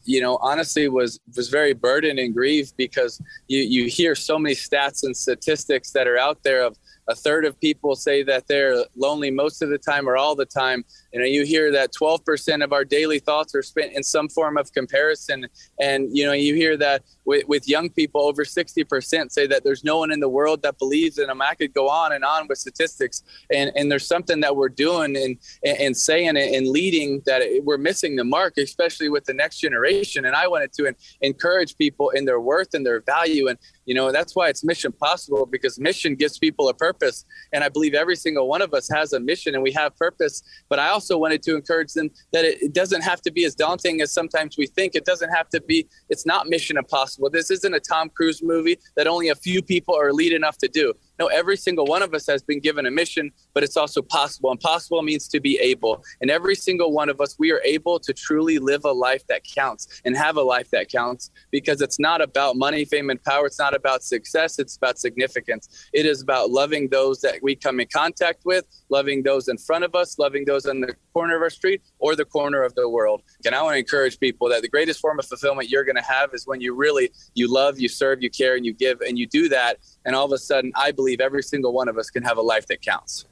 you 0.06 0.22
know 0.22 0.38
honestly 0.42 0.88
was 0.88 1.20
was 1.36 1.50
very 1.50 1.74
burdened 1.74 2.20
and 2.20 2.34
grieved 2.34 2.76
because 2.78 3.22
you 3.48 3.60
you 3.60 3.90
hear 3.90 4.16
so 4.16 4.40
many 4.40 4.56
stats 4.56 5.04
and 5.04 5.16
statistics 5.16 5.92
that 5.92 6.08
are 6.08 6.18
out 6.18 6.42
there 6.44 6.64
of 6.64 6.78
a 7.08 7.16
third 7.16 7.46
of 7.46 7.60
people 7.60 7.96
say 7.96 8.24
that 8.24 8.48
they're 8.48 8.84
lonely 8.96 9.32
most 9.32 9.62
of 9.62 9.70
the 9.70 9.78
time 9.78 10.10
or 10.10 10.18
all 10.18 10.36
the 10.36 10.46
time. 10.46 10.84
You 11.14 11.20
know, 11.20 11.26
you 11.26 11.46
hear 11.46 11.72
that 11.72 11.94
12% 11.94 12.64
of 12.64 12.74
our 12.74 12.84
daily 12.84 13.20
thoughts 13.20 13.54
are 13.56 13.62
spent 13.62 13.94
in 13.94 14.04
some 14.04 14.28
form 14.28 14.58
of 14.58 14.72
comparison. 14.74 15.48
And, 15.80 16.16
you 16.16 16.26
know, 16.26 16.34
you 16.34 16.56
hear 16.56 16.78
that 16.78 17.04
with, 17.26 17.48
with 17.48 17.68
young 17.68 17.90
people, 17.90 18.22
over 18.22 18.44
60% 18.44 19.32
say 19.32 19.48
that 19.48 19.64
there's 19.64 19.84
no 19.84 20.00
one 20.00 20.12
in 20.12 20.20
the 20.20 20.30
world 20.30 20.62
that 20.64 20.80
believes 20.80 21.18
in 21.20 21.28
them. 21.28 21.42
I 21.42 21.54
could 21.54 21.74
go 21.74 21.90
on 21.90 22.12
and 22.12 22.24
on 22.24 22.48
with 22.48 22.58
statistics. 22.58 23.24
And, 23.54 23.72
and 23.76 23.92
there's 23.92 24.08
something 24.08 24.42
that 24.42 24.56
we're 24.56 24.70
doing 24.70 25.16
and, 25.16 25.38
and 25.64 25.96
saying 25.96 26.38
and 26.38 26.68
leading 26.68 27.22
that 27.26 27.42
we're 27.64 27.78
missing 27.78 28.16
the 28.16 28.24
mark, 28.24 28.58
especially 28.58 29.10
with 29.10 29.26
the 29.26 29.34
next 29.34 29.60
generation. 29.60 30.26
And 30.26 30.36
I 30.36 30.48
wanted 30.48 30.74
to 30.74 30.94
encourage 31.22 31.78
people 31.78 32.10
in 32.12 32.26
their 32.26 32.40
worth 32.40 32.74
and 32.74 32.86
their 32.86 33.02
value. 33.02 33.48
And, 33.48 33.60
you 33.86 33.94
know, 33.94 34.12
that's 34.12 34.36
why 34.36 34.50
it's 34.50 34.64
mission 34.64 34.92
possible 34.92 35.46
because 35.46 35.80
mission 35.80 36.16
gives 36.16 36.38
people 36.38 36.70
a 36.70 36.74
purpose. 36.74 37.26
And 37.54 37.64
I 37.64 37.70
believe 37.70 37.94
every 37.94 38.16
single 38.16 38.48
one 38.48 38.62
of 38.62 38.74
us 38.74 38.90
has 38.90 39.14
a 39.14 39.20
mission 39.20 39.54
and 39.54 39.64
we 39.64 39.72
have 39.74 39.96
purpose. 39.98 40.44
But 40.70 40.80
I 40.80 40.90
also 40.90 41.18
wanted 41.18 41.44
to 41.44 41.56
encourage 41.56 41.94
them 41.94 42.10
that 42.34 42.46
it, 42.46 42.62
it 42.62 42.74
doesn't 42.74 43.02
have 43.02 43.22
to 43.22 43.32
be 43.32 43.46
as 43.46 43.56
daunting 43.56 44.02
as 44.02 44.12
sometimes 44.12 44.58
we 44.58 44.68
think. 44.68 44.96
It 44.96 45.06
doesn't 45.06 45.30
have 45.30 45.50
to 45.50 45.62
be, 45.62 45.88
it's 46.10 46.26
not 46.26 46.48
mission 46.48 46.78
impossible. 46.78 47.30
This 47.30 47.52
isn't 47.52 47.74
a 47.74 47.80
Tom 47.80 48.10
Cruise 48.10 48.42
movie 48.44 48.78
that 48.96 49.08
only 49.08 49.30
a 49.30 49.36
few 49.36 49.62
people 49.62 49.96
are 49.96 50.10
elite 50.10 50.34
enough 50.34 50.58
to 50.60 50.68
do. 50.68 50.94
No, 51.20 51.28
every 51.28 51.58
single 51.58 51.86
one 51.86 52.02
of 52.02 52.14
us 52.14 52.28
has 52.28 52.44
been 52.44 52.60
given 52.60 52.86
a 52.86 52.92
mission, 52.92 53.32
but 53.54 53.64
it's 53.64 53.78
also 53.78 54.02
possible. 54.02 54.52
And 54.52 54.60
possible 54.60 55.02
means 55.02 55.28
to 55.30 55.40
be 55.40 55.58
able. 55.60 56.04
And 56.22 56.30
every 56.30 56.56
single 56.56 56.92
one 56.92 57.10
of 57.10 57.22
us, 57.22 57.36
we 57.40 57.52
are 57.52 57.62
able 57.64 58.00
to 58.00 58.14
truly 58.14 58.60
live 58.60 58.86
a 58.86 58.92
life 58.92 59.26
that 59.28 59.44
counts 59.44 60.02
and 60.04 60.16
have 60.18 60.38
a 60.38 60.42
life 60.42 60.70
that 60.72 60.90
counts 60.90 61.32
because 61.52 61.82
it's 61.82 62.00
not 62.00 62.22
about 62.22 62.58
money, 62.58 62.86
fame, 62.86 63.10
and 63.10 63.24
power. 63.24 63.46
It's 63.46 63.60
not 63.60 63.74
about 63.74 64.04
success. 64.04 64.60
It's 64.60 64.76
about 64.76 65.00
significance. 65.00 65.88
It 65.94 66.06
is 66.06 66.22
about 66.22 66.50
loving 66.50 66.90
those 66.90 67.22
that 67.22 67.42
we 67.42 67.56
come 67.56 67.80
in 67.80 67.88
contact 67.94 68.42
with, 68.46 68.66
loving 68.90 69.24
those 69.24 69.48
in 69.48 69.58
front 69.58 69.86
of 69.86 69.96
us, 69.96 70.20
loving 70.20 70.46
those 70.46 70.66
on 70.66 70.82
the 70.82 70.96
corner 71.14 71.38
of 71.38 71.42
our 71.42 71.50
street 71.50 71.82
or 72.00 72.16
the 72.16 72.26
corner 72.26 72.62
of 72.62 72.76
the 72.76 72.90
world. 72.90 73.22
And 73.46 73.56
I 73.56 73.62
want 73.62 73.76
to 73.76 73.80
encourage 73.80 74.20
people 74.20 74.50
that 74.50 74.62
the 74.62 74.70
greatest 74.70 75.00
form 75.00 75.18
of 75.20 75.26
fulfillment 75.26 75.70
you're 75.70 75.86
going 75.86 75.96
to 75.96 76.02
have 76.02 76.34
is 76.34 76.46
when 76.46 76.60
you 76.60 76.76
really, 76.76 77.12
you 77.36 77.52
love, 77.52 77.80
you 77.80 77.88
serve, 77.88 78.22
you 78.22 78.30
care, 78.30 78.56
and 78.56 78.66
you 78.66 78.74
give, 78.74 79.00
and 79.02 79.18
you 79.18 79.26
do 79.26 79.48
that. 79.50 79.78
And 80.04 80.16
all 80.16 80.26
of 80.26 80.32
a 80.34 80.38
sudden, 80.38 80.72
I 80.76 80.92
believe 80.92 81.05
believe 81.06 81.22
every 81.22 81.44
single 81.44 81.72
one 81.72 81.88
of 81.88 81.98
us 81.98 82.10
can 82.10 82.24
have 82.24 82.38
a 82.38 82.42
life 82.42 82.66
that 82.68 82.82
counts. 82.82 83.26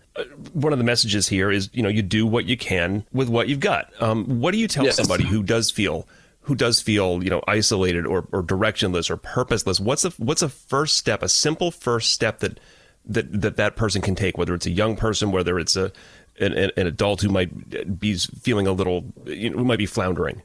One 0.54 0.74
of 0.74 0.78
the 0.78 0.86
messages 0.86 1.28
here 1.28 1.52
is, 1.52 1.72
you 1.74 1.82
know, 1.82 1.90
you 1.90 2.04
do 2.04 2.28
what 2.28 2.46
you 2.46 2.56
can 2.56 3.04
with 3.12 3.30
what 3.30 3.48
you've 3.48 3.60
got. 3.60 3.92
Um, 4.00 4.40
what 4.40 4.52
do 4.52 4.60
you 4.60 4.68
tell 4.68 4.86
yes. 4.86 4.96
somebody 4.96 5.24
who 5.24 5.42
does 5.42 5.72
feel 5.72 6.08
who 6.42 6.56
does 6.56 6.82
feel 6.82 7.24
you 7.24 7.30
know 7.30 7.42
isolated 7.48 8.06
or, 8.06 8.28
or 8.34 8.44
directionless 8.44 9.10
or 9.10 9.16
purposeless 9.16 9.80
what's 9.80 10.04
a 10.04 10.10
what's 10.18 10.42
a 10.42 10.50
first 10.50 10.98
step 10.98 11.24
a 11.24 11.30
simple 11.30 11.72
first 11.72 12.12
step 12.12 12.40
that 12.40 12.60
that 13.06 13.42
that 13.42 13.56
that 13.56 13.78
person 13.78 14.02
can 14.02 14.14
take 14.14 14.38
whether 14.38 14.54
it's 14.54 14.66
a 14.66 14.70
young 14.70 14.98
person 14.98 15.32
whether 15.32 15.58
it's 15.58 15.78
a 15.78 15.90
an, 16.42 16.52
an 16.76 16.86
adult 16.86 17.22
who 17.22 17.30
might 17.30 17.98
be 17.98 18.16
feeling 18.16 18.68
a 18.68 18.74
little 18.74 19.06
you 19.26 19.52
know 19.52 19.58
who 19.58 19.64
might 19.64 19.80
be 19.80 19.86
floundering 19.86 20.42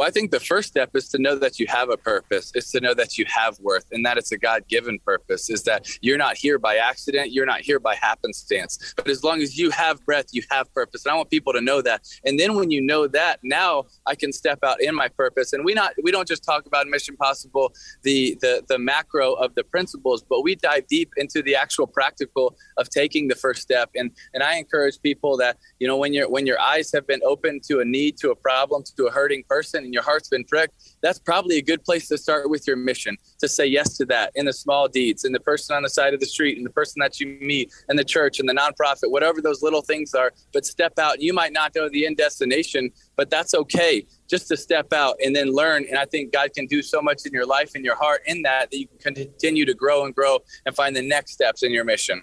well, 0.00 0.08
I 0.08 0.12
think 0.12 0.30
the 0.30 0.40
first 0.40 0.68
step 0.68 0.96
is 0.96 1.10
to 1.10 1.18
know 1.18 1.36
that 1.36 1.60
you 1.60 1.66
have 1.66 1.90
a 1.90 1.96
purpose, 1.98 2.52
is 2.54 2.70
to 2.70 2.80
know 2.80 2.94
that 2.94 3.18
you 3.18 3.26
have 3.28 3.60
worth 3.60 3.84
and 3.92 4.02
that 4.06 4.16
it's 4.16 4.32
a 4.32 4.38
God 4.38 4.66
given 4.66 4.98
purpose, 5.00 5.50
is 5.50 5.64
that 5.64 5.86
you're 6.00 6.16
not 6.16 6.38
here 6.38 6.58
by 6.58 6.76
accident, 6.76 7.32
you're 7.32 7.44
not 7.44 7.60
here 7.60 7.78
by 7.78 7.94
happenstance. 7.96 8.94
But 8.96 9.08
as 9.08 9.22
long 9.22 9.42
as 9.42 9.58
you 9.58 9.68
have 9.68 10.02
breath, 10.06 10.28
you 10.32 10.42
have 10.50 10.72
purpose. 10.72 11.04
And 11.04 11.12
I 11.12 11.16
want 11.16 11.28
people 11.28 11.52
to 11.52 11.60
know 11.60 11.82
that. 11.82 12.08
And 12.24 12.40
then 12.40 12.54
when 12.54 12.70
you 12.70 12.80
know 12.80 13.08
that, 13.08 13.40
now 13.42 13.84
I 14.06 14.14
can 14.14 14.32
step 14.32 14.60
out 14.62 14.80
in 14.80 14.94
my 14.94 15.08
purpose. 15.08 15.52
And 15.52 15.66
we 15.66 15.74
not 15.74 15.92
we 16.02 16.10
don't 16.10 16.26
just 16.26 16.44
talk 16.44 16.64
about 16.64 16.86
Mission 16.86 17.18
Possible, 17.18 17.74
the 18.02 18.38
the 18.40 18.64
the 18.70 18.78
macro 18.78 19.34
of 19.34 19.54
the 19.54 19.64
principles, 19.64 20.22
but 20.22 20.40
we 20.40 20.54
dive 20.54 20.86
deep 20.86 21.10
into 21.18 21.42
the 21.42 21.54
actual 21.54 21.86
practical 21.86 22.56
of 22.78 22.88
taking 22.88 23.28
the 23.28 23.34
first 23.34 23.60
step. 23.60 23.90
And 23.94 24.12
and 24.32 24.42
I 24.42 24.54
encourage 24.56 24.98
people 25.02 25.36
that, 25.36 25.58
you 25.78 25.86
know, 25.86 25.98
when 25.98 26.14
your 26.14 26.30
when 26.30 26.46
your 26.46 26.58
eyes 26.58 26.90
have 26.92 27.06
been 27.06 27.20
open 27.22 27.60
to 27.68 27.80
a 27.80 27.84
need, 27.84 28.16
to 28.20 28.30
a 28.30 28.34
problem, 28.34 28.82
to 28.96 29.04
a 29.04 29.10
hurting 29.10 29.44
person, 29.46 29.89
and 29.90 29.94
your 29.94 30.04
heart's 30.04 30.28
been 30.28 30.44
pricked, 30.44 30.74
that's 31.02 31.18
probably 31.18 31.58
a 31.58 31.62
good 31.62 31.82
place 31.82 32.06
to 32.06 32.16
start 32.16 32.48
with 32.48 32.64
your 32.64 32.76
mission 32.76 33.16
to 33.40 33.48
say 33.48 33.66
yes 33.66 33.96
to 33.96 34.04
that 34.04 34.30
in 34.36 34.46
the 34.46 34.52
small 34.52 34.86
deeds, 34.86 35.24
in 35.24 35.32
the 35.32 35.40
person 35.40 35.74
on 35.74 35.82
the 35.82 35.88
side 35.88 36.14
of 36.14 36.20
the 36.20 36.26
street, 36.26 36.56
and 36.56 36.64
the 36.64 36.70
person 36.70 37.00
that 37.00 37.18
you 37.18 37.26
meet, 37.40 37.72
and 37.88 37.98
the 37.98 38.04
church, 38.04 38.38
and 38.38 38.48
the 38.48 38.54
nonprofit, 38.54 39.10
whatever 39.10 39.42
those 39.42 39.62
little 39.62 39.82
things 39.82 40.14
are. 40.14 40.32
But 40.52 40.64
step 40.64 40.96
out. 41.00 41.20
You 41.20 41.32
might 41.32 41.52
not 41.52 41.74
know 41.74 41.88
the 41.88 42.06
end 42.06 42.18
destination, 42.18 42.92
but 43.16 43.30
that's 43.30 43.52
okay 43.52 44.06
just 44.28 44.46
to 44.46 44.56
step 44.56 44.92
out 44.92 45.16
and 45.24 45.34
then 45.34 45.52
learn. 45.52 45.84
And 45.88 45.98
I 45.98 46.04
think 46.04 46.32
God 46.32 46.52
can 46.54 46.66
do 46.66 46.82
so 46.82 47.02
much 47.02 47.26
in 47.26 47.32
your 47.32 47.46
life 47.46 47.72
and 47.74 47.84
your 47.84 47.96
heart 47.96 48.22
in 48.26 48.42
that 48.42 48.70
that 48.70 48.78
you 48.78 48.86
can 49.00 49.14
continue 49.14 49.64
to 49.64 49.74
grow 49.74 50.04
and 50.04 50.14
grow 50.14 50.38
and 50.64 50.76
find 50.76 50.94
the 50.94 51.02
next 51.02 51.32
steps 51.32 51.64
in 51.64 51.72
your 51.72 51.84
mission. 51.84 52.22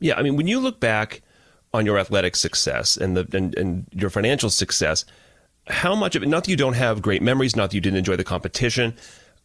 Yeah, 0.00 0.16
I 0.16 0.22
mean, 0.22 0.34
when 0.34 0.48
you 0.48 0.58
look 0.58 0.80
back 0.80 1.22
on 1.72 1.86
your 1.86 1.98
athletic 1.98 2.36
success 2.36 2.96
and 2.96 3.16
the 3.16 3.26
and, 3.32 3.56
and 3.56 3.86
your 3.92 4.10
financial 4.10 4.50
success, 4.50 5.04
how 5.68 5.94
much 5.94 6.16
of 6.16 6.22
it, 6.22 6.28
not 6.28 6.44
that 6.44 6.50
you 6.50 6.56
don't 6.56 6.74
have 6.74 7.02
great 7.02 7.22
memories, 7.22 7.54
not 7.56 7.70
that 7.70 7.74
you 7.74 7.80
didn't 7.80 7.98
enjoy 7.98 8.16
the 8.16 8.24
competition, 8.24 8.94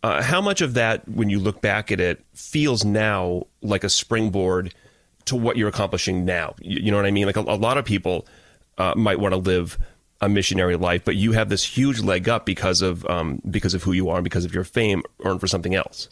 uh, 0.03 0.21
how 0.21 0.41
much 0.41 0.61
of 0.61 0.73
that, 0.75 1.07
when 1.07 1.29
you 1.29 1.39
look 1.39 1.61
back 1.61 1.91
at 1.91 1.99
it, 1.99 2.23
feels 2.33 2.85
now 2.85 3.43
like 3.61 3.83
a 3.83 3.89
springboard 3.89 4.73
to 5.25 5.35
what 5.35 5.57
you're 5.57 5.69
accomplishing 5.69 6.25
now? 6.25 6.55
You, 6.61 6.79
you 6.83 6.91
know 6.91 6.97
what 6.97 7.05
I 7.05 7.11
mean? 7.11 7.25
Like 7.25 7.37
a, 7.37 7.41
a 7.41 7.57
lot 7.57 7.77
of 7.77 7.85
people 7.85 8.27
uh, 8.77 8.93
might 8.95 9.19
want 9.19 9.33
to 9.33 9.37
live 9.37 9.77
a 10.21 10.29
missionary 10.29 10.75
life, 10.75 11.03
but 11.05 11.15
you 11.15 11.31
have 11.33 11.49
this 11.49 11.63
huge 11.63 12.01
leg 12.01 12.27
up 12.27 12.45
because 12.45 12.81
of 12.81 13.05
um, 13.05 13.41
because 13.49 13.73
of 13.73 13.83
who 13.83 13.91
you 13.91 14.09
are, 14.09 14.17
and 14.17 14.23
because 14.23 14.45
of 14.45 14.53
your 14.53 14.63
fame 14.63 15.03
earned 15.23 15.39
for 15.39 15.47
something 15.47 15.75
else. 15.75 16.09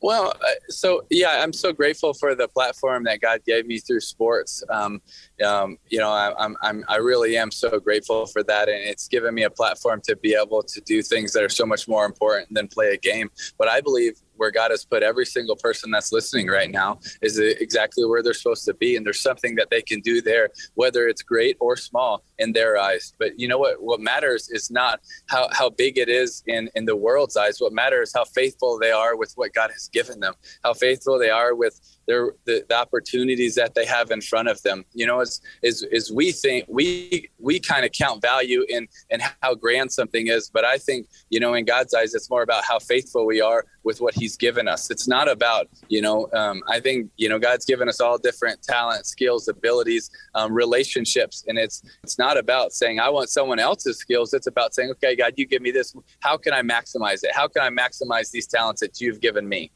Well, 0.00 0.32
so 0.68 1.04
yeah, 1.10 1.40
I'm 1.42 1.52
so 1.52 1.72
grateful 1.72 2.14
for 2.14 2.34
the 2.34 2.46
platform 2.46 3.04
that 3.04 3.20
God 3.20 3.40
gave 3.44 3.66
me 3.66 3.78
through 3.78 4.00
sports. 4.00 4.62
Um, 4.70 5.02
um, 5.44 5.76
you 5.88 5.98
know, 5.98 6.10
I, 6.10 6.32
I'm, 6.38 6.56
I'm, 6.62 6.84
I 6.88 6.96
really 6.96 7.36
am 7.36 7.50
so 7.50 7.80
grateful 7.80 8.26
for 8.26 8.42
that, 8.44 8.68
and 8.68 8.78
it's 8.78 9.08
given 9.08 9.34
me 9.34 9.42
a 9.42 9.50
platform 9.50 10.00
to 10.04 10.16
be 10.16 10.34
able 10.40 10.62
to 10.62 10.80
do 10.82 11.02
things 11.02 11.32
that 11.32 11.42
are 11.42 11.48
so 11.48 11.66
much 11.66 11.88
more 11.88 12.04
important 12.04 12.54
than 12.54 12.68
play 12.68 12.92
a 12.92 12.96
game. 12.96 13.30
But 13.58 13.68
I 13.68 13.80
believe 13.80 14.20
where 14.38 14.50
God 14.50 14.70
has 14.70 14.84
put 14.84 15.02
every 15.02 15.26
single 15.26 15.56
person 15.56 15.90
that's 15.90 16.12
listening 16.12 16.48
right 16.48 16.70
now 16.70 17.00
is 17.20 17.38
exactly 17.38 18.04
where 18.06 18.22
they're 18.22 18.34
supposed 18.34 18.64
to 18.64 18.74
be. 18.74 18.96
And 18.96 19.04
there's 19.04 19.20
something 19.20 19.54
that 19.56 19.70
they 19.70 19.82
can 19.82 20.00
do 20.00 20.22
there, 20.22 20.48
whether 20.74 21.06
it's 21.06 21.22
great 21.22 21.56
or 21.60 21.76
small 21.76 22.24
in 22.38 22.52
their 22.52 22.78
eyes. 22.78 23.12
But 23.18 23.38
you 23.38 23.48
know 23.48 23.58
what? 23.58 23.82
What 23.82 24.00
matters 24.00 24.48
is 24.48 24.70
not 24.70 25.00
how, 25.26 25.48
how 25.52 25.70
big 25.70 25.98
it 25.98 26.08
is 26.08 26.42
in, 26.46 26.70
in 26.74 26.86
the 26.86 26.96
world's 26.96 27.36
eyes. 27.36 27.60
What 27.60 27.72
matters 27.72 28.08
is 28.08 28.14
how 28.14 28.24
faithful 28.24 28.78
they 28.78 28.92
are 28.92 29.16
with 29.16 29.32
what 29.34 29.52
God 29.52 29.70
has 29.70 29.88
given 29.88 30.20
them, 30.20 30.34
how 30.64 30.74
faithful 30.74 31.18
they 31.18 31.30
are 31.30 31.54
with 31.54 31.80
their 32.08 32.32
the, 32.46 32.64
the 32.68 32.74
opportunities 32.74 33.54
that 33.54 33.74
they 33.74 33.84
have 33.84 34.10
in 34.10 34.20
front 34.20 34.48
of 34.48 34.60
them. 34.62 34.84
You 34.94 35.06
know, 35.06 35.20
as 35.20 35.40
is 35.62 35.84
is 35.92 36.10
we 36.10 36.32
think 36.32 36.64
we 36.66 37.28
we 37.38 37.60
kind 37.60 37.84
of 37.84 37.92
count 37.92 38.20
value 38.22 38.64
in 38.68 38.88
in 39.10 39.20
how 39.42 39.54
grand 39.54 39.92
something 39.92 40.26
is, 40.26 40.50
but 40.52 40.64
I 40.64 40.78
think 40.78 41.06
you 41.30 41.38
know 41.38 41.54
in 41.54 41.64
God's 41.64 41.94
eyes 41.94 42.14
it's 42.14 42.28
more 42.30 42.42
about 42.42 42.64
how 42.64 42.80
faithful 42.80 43.26
we 43.26 43.40
are 43.40 43.64
with 43.84 44.00
what 44.00 44.14
He's 44.14 44.36
given 44.36 44.66
us. 44.66 44.90
It's 44.90 45.06
not 45.06 45.30
about 45.30 45.68
you 45.88 46.02
know 46.02 46.28
um, 46.32 46.62
I 46.66 46.80
think 46.80 47.10
you 47.16 47.28
know 47.28 47.38
God's 47.38 47.66
given 47.66 47.88
us 47.88 48.00
all 48.00 48.18
different 48.18 48.62
talents, 48.62 49.10
skills, 49.10 49.46
abilities, 49.46 50.10
um, 50.34 50.52
relationships, 50.52 51.44
and 51.46 51.58
it's 51.58 51.82
it's 52.02 52.18
not 52.18 52.38
about 52.38 52.72
saying 52.72 52.98
I 52.98 53.10
want 53.10 53.28
someone 53.28 53.58
else's 53.58 53.98
skills. 53.98 54.32
It's 54.32 54.46
about 54.46 54.74
saying 54.74 54.90
okay, 54.92 55.14
God, 55.14 55.34
you 55.36 55.46
give 55.46 55.62
me 55.62 55.70
this. 55.70 55.94
How 56.20 56.38
can 56.38 56.54
I 56.54 56.62
maximize 56.62 57.22
it? 57.22 57.32
How 57.34 57.46
can 57.48 57.62
I 57.62 57.68
maximize 57.68 58.30
these 58.30 58.46
talents 58.46 58.80
that 58.80 58.98
you've 59.00 59.20
given 59.20 59.46
me? 59.46 59.70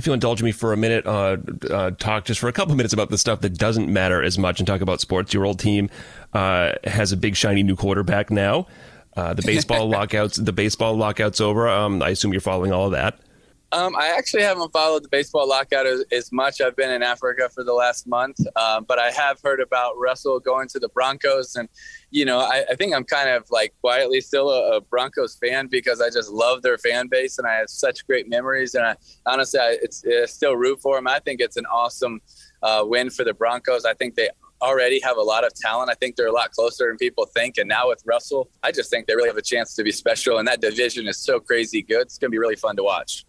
If 0.00 0.06
you 0.06 0.14
indulge 0.14 0.42
me 0.42 0.50
for 0.50 0.72
a 0.72 0.78
minute, 0.78 1.06
uh, 1.06 1.36
uh, 1.70 1.90
talk 1.90 2.24
just 2.24 2.40
for 2.40 2.48
a 2.48 2.54
couple 2.54 2.74
minutes 2.74 2.94
about 2.94 3.10
the 3.10 3.18
stuff 3.18 3.42
that 3.42 3.58
doesn't 3.58 3.92
matter 3.92 4.22
as 4.22 4.38
much 4.38 4.58
and 4.58 4.66
talk 4.66 4.80
about 4.80 4.98
sports. 4.98 5.34
Your 5.34 5.44
old 5.44 5.58
team 5.58 5.90
uh, 6.32 6.72
has 6.84 7.12
a 7.12 7.18
big 7.18 7.36
shiny 7.36 7.62
new 7.62 7.76
quarterback 7.76 8.30
now. 8.30 8.66
Uh, 9.14 9.34
the 9.34 9.42
baseball 9.42 9.88
lockouts, 9.90 10.36
the 10.36 10.54
baseball 10.54 10.96
lockouts 10.96 11.38
over. 11.38 11.68
Um, 11.68 12.02
I 12.02 12.08
assume 12.08 12.32
you're 12.32 12.40
following 12.40 12.72
all 12.72 12.86
of 12.86 12.92
that. 12.92 13.18
Um, 13.72 13.94
I 13.94 14.14
actually 14.18 14.42
haven't 14.42 14.72
followed 14.72 15.04
the 15.04 15.08
baseball 15.08 15.48
lockout 15.48 15.86
as, 15.86 16.04
as, 16.10 16.32
much. 16.32 16.60
I've 16.60 16.74
been 16.74 16.90
in 16.90 17.04
Africa 17.04 17.48
for 17.54 17.62
the 17.62 17.72
last 17.72 18.08
month, 18.08 18.36
um, 18.56 18.84
but 18.84 18.98
I 18.98 19.12
have 19.12 19.38
heard 19.44 19.60
about 19.60 19.94
Russell 19.96 20.40
going 20.40 20.66
to 20.68 20.80
the 20.80 20.88
Broncos, 20.88 21.54
and 21.54 21.68
you 22.10 22.24
know, 22.24 22.40
I, 22.40 22.64
I 22.68 22.74
think 22.74 22.94
I'm 22.94 23.04
kind 23.04 23.28
of 23.28 23.48
like 23.50 23.72
quietly 23.80 24.20
still 24.20 24.50
a, 24.50 24.78
a, 24.78 24.80
Broncos 24.80 25.36
fan 25.36 25.68
because 25.68 26.00
I 26.00 26.10
just 26.10 26.30
love 26.30 26.62
their 26.62 26.78
fan 26.78 27.06
base 27.06 27.38
and 27.38 27.46
I 27.46 27.54
have 27.54 27.70
such 27.70 28.04
great 28.08 28.28
memories. 28.28 28.74
And 28.74 28.84
I 28.84 28.96
honestly, 29.26 29.60
I, 29.60 29.76
it's, 29.80 30.04
still 30.26 30.56
root 30.56 30.80
for 30.80 30.96
them. 30.96 31.06
I 31.06 31.20
think 31.20 31.40
it's 31.40 31.56
an 31.56 31.66
awesome 31.66 32.20
uh, 32.62 32.82
win 32.84 33.08
for 33.10 33.24
the 33.24 33.34
Broncos. 33.34 33.84
I 33.84 33.94
think 33.94 34.16
they 34.16 34.30
already 34.60 35.00
have 35.00 35.16
a 35.16 35.22
lot 35.22 35.44
of 35.44 35.54
talent. 35.54 35.90
I 35.90 35.94
think 35.94 36.16
they're 36.16 36.26
a 36.26 36.32
lot 36.32 36.50
closer 36.50 36.88
than 36.88 36.96
people 36.96 37.26
think. 37.26 37.56
And 37.58 37.68
now 37.68 37.88
with 37.88 38.02
Russell, 38.04 38.50
I 38.62 38.72
just 38.72 38.90
think 38.90 39.06
they 39.06 39.14
really 39.14 39.28
have 39.28 39.36
a 39.36 39.42
chance 39.42 39.74
to 39.76 39.84
be 39.84 39.92
special. 39.92 40.38
And 40.38 40.48
that 40.48 40.60
division 40.60 41.06
is 41.06 41.18
so 41.18 41.38
crazy 41.38 41.82
good. 41.82 42.02
It's 42.02 42.18
going 42.18 42.30
to 42.30 42.34
be 42.34 42.38
really 42.38 42.56
fun 42.56 42.76
to 42.76 42.82
watch. 42.82 43.24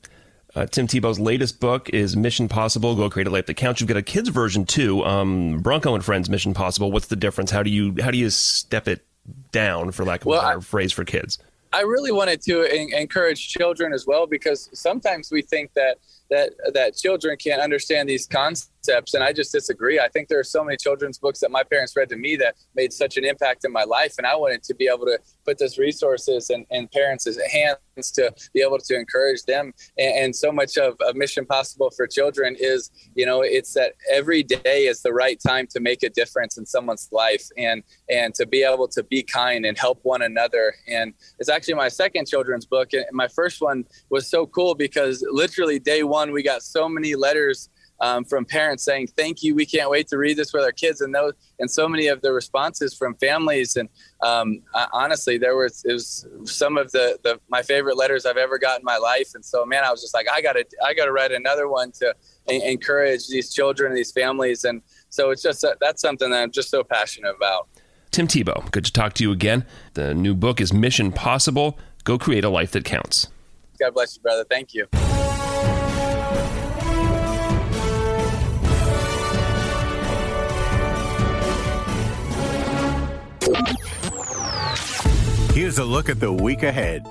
Uh, 0.54 0.66
Tim 0.66 0.86
Tebow's 0.86 1.20
latest 1.20 1.60
book 1.60 1.90
is 1.90 2.18
Mission 2.18 2.50
Possible: 2.50 2.96
Go 2.96 3.10
Create 3.10 3.28
a 3.28 3.30
Life 3.30 3.46
That 3.46 3.54
Counts. 3.54 3.80
You've 3.80 3.88
got 3.88 3.98
a 3.98 4.02
kids 4.02 4.30
version 4.30 4.66
too. 4.66 5.04
Um, 5.06 5.60
Bronco 5.60 5.96
and 5.96 6.04
Friends 6.04 6.30
Mission 6.30 6.54
Possible. 6.54 6.92
What's 6.92 7.08
the 7.08 7.16
difference? 7.16 7.52
How 7.52 7.64
do 7.64 7.70
you 7.70 7.96
how 8.02 8.12
do 8.12 8.18
you 8.18 8.30
step 8.30 8.88
it 8.88 9.06
down, 9.52 9.92
for 9.92 10.04
lack 10.04 10.22
of 10.22 10.28
well, 10.28 10.42
a 10.42 10.44
better 10.44 10.58
I, 10.58 10.62
phrase, 10.62 10.92
for 10.92 11.06
kids? 11.06 11.38
I 11.72 11.82
really 11.82 12.12
wanted 12.12 12.42
to 12.44 12.64
encourage 13.00 13.48
children 13.48 13.94
as 13.94 14.06
well 14.06 14.28
because 14.28 14.70
sometimes 14.74 15.32
we 15.32 15.42
think 15.42 15.74
that 15.76 16.00
that 16.32 16.54
that 16.74 16.96
children 16.96 17.38
can't 17.38 17.62
understand 17.62 18.10
these 18.10 18.26
concepts 18.26 19.14
and 19.14 19.24
i 19.24 19.32
just 19.32 19.52
disagree. 19.52 20.00
I 20.00 20.08
think 20.08 20.28
there 20.28 20.40
are 20.40 20.44
so 20.44 20.64
many 20.64 20.78
children's 20.78 21.20
books 21.20 21.40
that 21.42 21.52
my 21.52 21.64
parents 21.64 21.96
read 21.96 22.10
to 22.10 22.16
me 22.16 22.36
that 22.38 22.56
made 22.74 22.92
such 22.92 23.18
an 23.18 23.26
impact 23.26 23.64
in 23.66 23.72
my 23.72 23.84
life 23.84 24.16
and 24.18 24.26
i 24.26 24.36
wanted 24.36 24.64
to 24.64 24.74
be 24.74 24.88
able 24.88 25.06
to 25.06 25.20
put 25.46 25.60
those 25.60 25.78
resources 25.78 26.50
in, 26.50 26.66
in 26.72 26.88
parents' 26.88 27.28
hands 27.52 28.12
to 28.14 28.34
be 28.54 28.62
able 28.62 28.78
to 28.80 28.96
encourage 28.96 29.44
them. 29.44 29.74
And, 29.98 30.26
and 30.26 30.36
so 30.36 30.52
much 30.52 30.78
of 30.78 30.96
a 31.08 31.14
mission 31.14 31.46
possible 31.46 31.92
for 31.96 32.08
children 32.08 32.56
is 32.60 32.90
you 33.16 33.26
know 33.26 33.42
it's 33.42 33.74
that 33.74 33.94
every 34.10 34.44
day 34.44 34.86
is 34.86 35.02
the 35.02 35.14
right 35.14 35.40
time 35.46 35.68
to 35.68 35.80
make 35.80 36.04
a 36.04 36.10
difference 36.10 36.58
in 36.58 36.66
someone's 36.66 37.10
life 37.12 37.46
and 37.58 37.84
and 38.10 38.34
to 38.36 38.46
be 38.46 38.64
able 38.64 38.88
to 38.90 39.04
be 39.04 39.22
kind 39.24 39.66
and 39.66 39.78
help 39.78 40.00
one 40.04 40.22
another. 40.22 40.74
And 40.88 41.14
it's 41.40 41.50
actually 41.50 41.76
my 41.76 41.90
second 41.90 42.28
children's 42.28 42.66
book 42.66 42.94
and 42.94 43.06
my 43.12 43.28
first 43.28 43.62
one 43.62 43.86
was 44.10 44.28
so 44.28 44.46
cool 44.46 44.76
because 44.76 45.24
literally 45.30 45.80
day 45.80 46.04
one 46.04 46.21
one, 46.22 46.32
we 46.32 46.44
got 46.44 46.62
so 46.62 46.88
many 46.88 47.16
letters 47.16 47.70
um, 48.00 48.26
from 48.26 48.46
parents 48.46 48.84
saying, 48.84 49.08
"Thank 49.16 49.44
you, 49.44 49.54
we 49.54 49.66
can't 49.66 49.90
wait 49.90 50.08
to 50.08 50.18
read 50.18 50.38
this 50.38 50.54
with 50.54 50.64
our 50.64 50.72
kids," 50.72 51.02
and 51.02 51.14
those 51.14 51.34
and 51.60 51.70
so 51.70 51.88
many 51.88 52.08
of 52.08 52.22
the 52.22 52.34
responses 52.34 52.96
from 52.96 53.16
families. 53.16 53.76
And 53.76 53.90
um, 54.24 54.62
honestly, 54.92 55.38
there 55.38 55.56
was 55.56 55.84
it 55.86 55.94
was 55.94 56.28
some 56.46 56.78
of 56.78 56.92
the, 56.92 57.20
the 57.24 57.40
my 57.50 57.62
favorite 57.62 57.98
letters 57.98 58.26
I've 58.26 58.38
ever 58.38 58.58
got 58.58 58.80
in 58.80 58.86
my 58.86 58.98
life. 58.98 59.30
And 59.36 59.46
so, 59.46 59.66
man, 59.66 59.84
I 59.84 59.92
was 59.92 60.02
just 60.02 60.14
like, 60.14 60.28
I 60.30 60.42
gotta 60.42 60.66
I 60.84 60.94
gotta 60.94 61.12
write 61.12 61.32
another 61.32 61.68
one 61.68 61.92
to 62.00 62.16
encourage 62.48 63.28
these 63.28 63.54
children, 63.54 63.92
and 63.92 63.98
these 63.98 64.12
families, 64.12 64.64
and 64.64 64.82
so 65.10 65.30
it's 65.30 65.44
just 65.44 65.64
that's 65.80 66.02
something 66.02 66.32
that 66.32 66.42
I'm 66.42 66.52
just 66.52 66.70
so 66.70 66.84
passionate 66.84 67.36
about. 67.36 67.68
Tim 68.10 68.28
Tebow, 68.28 68.70
good 68.72 68.84
to 68.86 68.92
talk 68.92 69.14
to 69.14 69.24
you 69.24 69.32
again. 69.32 69.64
The 69.94 70.14
new 70.14 70.36
book 70.36 70.60
is 70.60 70.74
Mission 70.74 71.12
Possible. 71.12 71.80
Go 72.04 72.18
create 72.18 72.44
a 72.44 72.50
life 72.50 72.72
that 72.72 72.84
counts. 72.84 73.28
God 73.80 73.94
bless 73.94 74.16
you, 74.16 74.22
brother. 74.22 74.44
Thank 74.44 74.74
you. 74.74 74.88
Here's 85.54 85.78
a 85.78 85.86
look 85.86 86.10
at 86.10 86.20
the 86.20 86.32
week 86.32 86.64
ahead. 86.64 87.06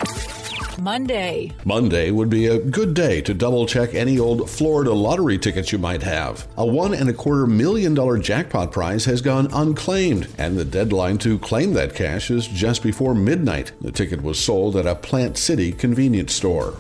Monday. 0.81 1.53
Monday 1.65 2.11
would 2.11 2.31
be 2.31 2.47
a 2.47 2.59
good 2.59 2.95
day 2.95 3.21
to 3.21 3.35
double 3.35 3.67
check 3.67 3.95
any 3.95 4.19
old 4.19 4.49
Florida 4.49 4.93
lottery 4.93 5.39
tickets 5.39 5.73
you 5.73 5.79
might 5.79 6.03
have. 6.03 6.49
A 6.57 6.65
one 6.65 6.95
and 6.95 7.09
a 7.11 7.13
quarter 7.13 7.47
million 7.47 7.93
dollar 7.93 8.19
jackpot 8.19 8.73
prize 8.73 9.05
has 9.05 9.21
gone 9.21 9.49
unclaimed, 9.53 10.29
and 10.39 10.57
the 10.57 10.65
deadline 10.65 11.19
to 11.19 11.39
claim 11.39 11.75
that 11.75 11.95
cash 11.95 12.31
is 12.31 12.47
just 12.47 12.83
before 12.83 13.15
midnight. 13.15 13.73
The 13.81 13.93
ticket 13.93 14.23
was 14.23 14.39
sold 14.39 14.75
at 14.77 14.87
a 14.87 14.95
Plant 14.95 15.37
City 15.37 15.71
convenience 15.71 16.35
store. 16.35 16.75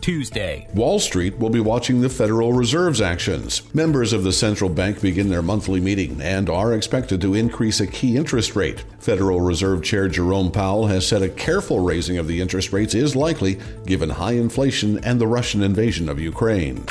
Tuesday. 0.00 0.66
Wall 0.74 0.98
Street 0.98 1.38
will 1.38 1.50
be 1.50 1.60
watching 1.60 2.00
the 2.00 2.08
Federal 2.08 2.52
Reserve's 2.52 3.00
actions. 3.00 3.62
Members 3.74 4.12
of 4.12 4.24
the 4.24 4.32
central 4.32 4.70
bank 4.70 5.00
begin 5.00 5.28
their 5.28 5.42
monthly 5.42 5.80
meeting 5.80 6.20
and 6.20 6.48
are 6.48 6.72
expected 6.72 7.20
to 7.20 7.34
increase 7.34 7.80
a 7.80 7.86
key 7.86 8.16
interest 8.16 8.56
rate. 8.56 8.84
Federal 8.98 9.40
Reserve 9.40 9.82
Chair 9.82 10.08
Jerome 10.08 10.50
Powell 10.50 10.86
has 10.86 11.06
said 11.06 11.22
a 11.22 11.28
careful 11.28 11.80
raising 11.80 12.18
of 12.18 12.26
the 12.26 12.40
interest 12.40 12.72
rates 12.72 12.94
is 12.94 13.16
likely 13.16 13.58
given 13.86 14.10
high 14.10 14.32
inflation 14.32 15.02
and 15.04 15.20
the 15.20 15.26
Russian 15.26 15.62
invasion 15.62 16.08
of 16.08 16.20
Ukraine. 16.20 16.84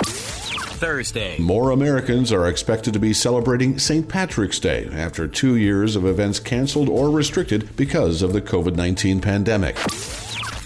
Thursday. 0.78 1.40
More 1.40 1.72
Americans 1.72 2.32
are 2.32 2.48
expected 2.48 2.94
to 2.94 3.00
be 3.00 3.12
celebrating 3.12 3.80
St. 3.80 4.08
Patrick's 4.08 4.60
Day 4.60 4.88
after 4.92 5.28
two 5.28 5.56
years 5.56 5.96
of 5.96 6.06
events 6.06 6.40
canceled 6.40 6.88
or 6.88 7.10
restricted 7.10 7.76
because 7.76 8.22
of 8.22 8.32
the 8.32 8.42
COVID 8.42 8.76
19 8.76 9.20
pandemic. 9.20 9.76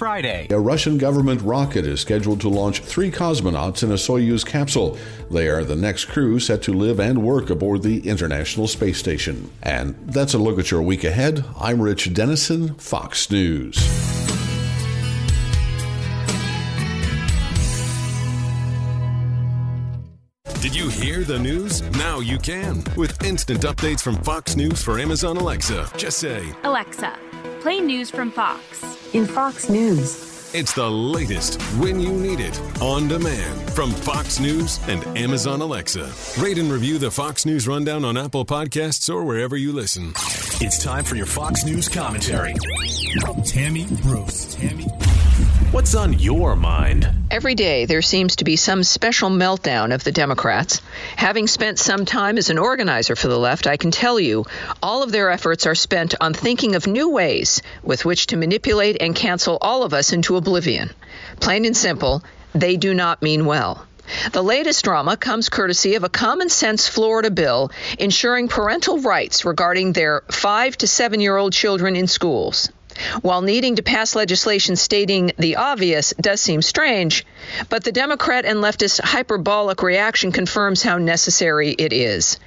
Friday. 0.02 0.48
A 0.50 0.60
Russian 0.60 0.98
government 0.98 1.44
rocket 1.44 1.86
is 1.86 2.02
scheduled 2.02 2.42
to 2.42 2.50
launch 2.50 2.80
three 2.80 3.12
cosmonauts 3.12 3.84
in 3.84 3.92
a 3.92 3.94
Soyuz 3.94 4.44
capsule. 4.44 4.98
They 5.30 5.48
are 5.48 5.64
the 5.64 5.76
next 5.76 6.06
crew 6.06 6.40
set 6.40 6.64
to 6.64 6.74
live 6.74 7.00
and 7.00 7.22
work 7.22 7.52
aboard 7.52 7.84
the 7.84 8.10
International 8.10 8.68
Space 8.68 8.98
Station. 8.98 9.52
And 9.62 9.94
that's 10.08 10.34
a 10.34 10.40
look 10.40 10.58
at 10.58 10.72
your 10.72 10.82
week 10.82 11.04
ahead. 11.04 11.46
I'm 11.56 11.80
Rich 11.80 12.16
Denison, 12.16 12.74
Fox 12.80 13.30
News. 13.30 13.76
Did 20.64 20.76
you 20.76 20.90
hear 20.90 21.24
the 21.24 21.38
news? 21.38 21.84
Now 21.92 22.22
you 22.22 22.40
can. 22.40 22.84
With 22.98 23.24
instant 23.24 23.60
updates 23.60 24.02
from 24.02 24.16
Fox 24.24 24.56
News 24.56 24.82
for 24.82 24.98
Amazon 24.98 25.38
Alexa. 25.38 25.92
Just 25.96 26.18
say, 26.18 26.52
Alexa, 26.64 27.20
play 27.60 27.80
news 27.80 28.10
from 28.10 28.32
Fox 28.32 29.01
in 29.14 29.26
Fox 29.26 29.70
News. 29.70 30.30
It's 30.54 30.74
the 30.74 30.90
latest 30.90 31.62
when 31.80 32.00
you 32.00 32.12
need 32.12 32.40
it 32.40 32.60
on 32.82 33.08
demand 33.08 33.72
from 33.72 33.92
Fox 33.92 34.40
News 34.40 34.80
and 34.88 35.06
Amazon 35.18 35.62
Alexa. 35.62 36.12
Rate 36.42 36.58
and 36.58 36.72
review 36.72 36.98
the 36.98 37.12
Fox 37.12 37.46
News 37.46 37.68
Rundown 37.68 38.04
on 38.04 38.18
Apple 38.18 38.46
Podcasts 38.46 39.14
or 39.14 39.24
wherever 39.24 39.56
you 39.56 39.72
listen. 39.72 40.12
It's 40.60 40.84
time 40.84 41.06
for 41.06 41.16
your 41.16 41.26
Fox 41.26 41.66
News 41.66 41.88
commentary. 41.88 42.54
Tammy 43.46 43.88
Bruce. 44.04 44.56
Tammy. 44.56 44.88
What's 45.70 45.96
on 45.96 46.20
your 46.20 46.56
mind? 46.56 47.08
Every 47.30 47.56
day 47.56 47.86
there 47.86 48.02
seems 48.02 48.36
to 48.38 48.44
be 48.44 48.56
some 48.56 48.84
special 48.84 49.30
meltdown 49.30 49.94
of 49.94 50.04
the 50.04 50.12
Democrats. 50.12 50.82
Having 51.16 51.48
spent 51.48 51.80
some 51.80 52.06
time 52.06 52.38
as 52.38 52.50
an 52.50 52.58
organizer 52.58 53.16
for 53.16 53.28
the 53.30 53.40
left, 53.40 53.68
I 53.68 53.78
can 53.78 53.92
tell 53.92 54.20
you 54.20 54.46
all 54.84 55.04
of 55.04 55.12
their 55.12 55.30
efforts 55.30 55.66
are 55.66 55.76
spent 55.76 56.16
on 56.20 56.34
thinking 56.34 56.76
of 56.76 56.88
new 56.88 57.10
ways 57.10 57.62
with 57.84 58.04
which 58.04 58.28
to 58.28 58.38
manipulate 58.38 59.02
and 59.02 59.16
cancel 59.16 59.58
all 59.62 59.84
of 59.84 59.94
us 59.94 60.12
into 60.12 60.36
oblivion. 60.36 60.90
Plain 61.40 61.66
and 61.66 61.78
simple, 61.78 62.24
they 62.54 62.76
do 62.76 62.94
not 62.94 63.22
mean 63.22 63.46
well. 63.46 63.86
The 64.34 64.44
latest 64.44 64.84
drama 64.84 65.16
comes 65.16 65.48
courtesy 65.48 65.96
of 65.96 66.04
a 66.04 66.10
common 66.10 66.50
sense 66.50 66.88
Florida 66.88 67.32
bill 67.32 67.72
ensuring 67.98 68.50
parental 68.50 69.00
rights 69.00 69.46
regarding 69.46 69.94
their 69.94 70.24
five 70.30 70.76
to 70.78 70.88
seven 70.88 71.22
year 71.22 71.38
old 71.38 71.54
children 71.54 71.96
in 71.96 72.08
schools. 72.08 72.70
While 73.22 73.42
needing 73.42 73.76
to 73.76 73.84
pass 73.84 74.16
legislation 74.16 74.76
stating 74.76 75.32
the 75.38 75.56
obvious 75.56 76.14
does 76.20 76.42
seem 76.42 76.62
strange, 76.62 77.26
But 77.70 77.84
the 77.84 77.92
Democrat 77.92 78.46
and 78.46 78.60
leftist 78.60 79.02
hyperbolic 79.02 79.84
reaction 79.84 80.32
confirms 80.32 80.84
how 80.84 80.98
necessary 80.98 81.72
it 81.72 81.94
is. 81.94 82.38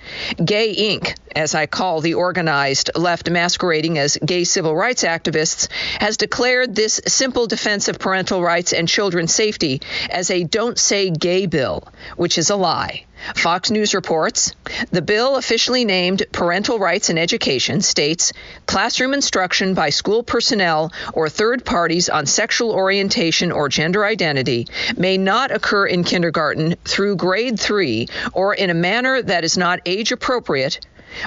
Gay 0.42 0.74
Inc., 0.74 1.16
as 1.34 1.54
I 1.54 1.66
call 1.66 2.00
the 2.00 2.14
organized 2.14 2.90
left 2.94 3.28
masquerading 3.30 3.98
as 3.98 4.16
gay 4.24 4.44
civil 4.44 4.74
rights 4.74 5.02
activists, 5.02 5.68
has 6.00 6.16
declared 6.16 6.74
this 6.74 7.00
simple 7.06 7.46
defense 7.46 7.88
of 7.88 7.98
parental 7.98 8.42
rights 8.42 8.72
and 8.72 8.88
children's 8.88 9.34
safety 9.34 9.80
as 10.10 10.30
a 10.30 10.44
don't 10.44 10.78
say 10.78 11.10
gay 11.10 11.46
bill, 11.46 11.88
which 12.16 12.38
is 12.38 12.50
a 12.50 12.56
lie. 12.56 13.04
Fox 13.34 13.70
News 13.70 13.94
reports 13.94 14.52
the 14.90 15.00
bill, 15.00 15.36
officially 15.36 15.84
named 15.84 16.24
Parental 16.32 16.78
Rights 16.78 17.08
in 17.08 17.16
Education, 17.16 17.80
states 17.80 18.32
classroom 18.66 19.14
instruction 19.14 19.72
by 19.72 19.90
school 19.90 20.22
personnel 20.22 20.92
or 21.14 21.28
third 21.28 21.64
parties 21.64 22.08
on 22.08 22.26
sexual 22.26 22.72
orientation 22.72 23.50
or 23.50 23.68
gender 23.68 24.04
identity 24.04 24.66
may 24.96 25.18
not 25.18 25.50
occur 25.50 25.86
in 25.86 26.04
kindergarten 26.04 26.76
through 26.84 27.16
grade 27.16 27.58
three 27.58 28.08
or 28.32 28.54
in 28.54 28.70
a 28.70 28.74
manner 28.74 29.22
that 29.22 29.44
is 29.44 29.56
not 29.56 29.80
age 29.86 30.12
appropriate 30.12 30.80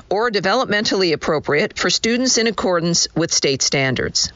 or 0.10 0.30
developmentally 0.30 1.14
appropriate 1.14 1.78
for 1.78 1.90
students 1.90 2.38
in 2.38 2.48
accordance 2.48 3.08
with 3.16 3.34
state 3.34 3.62
standards. 3.62 4.32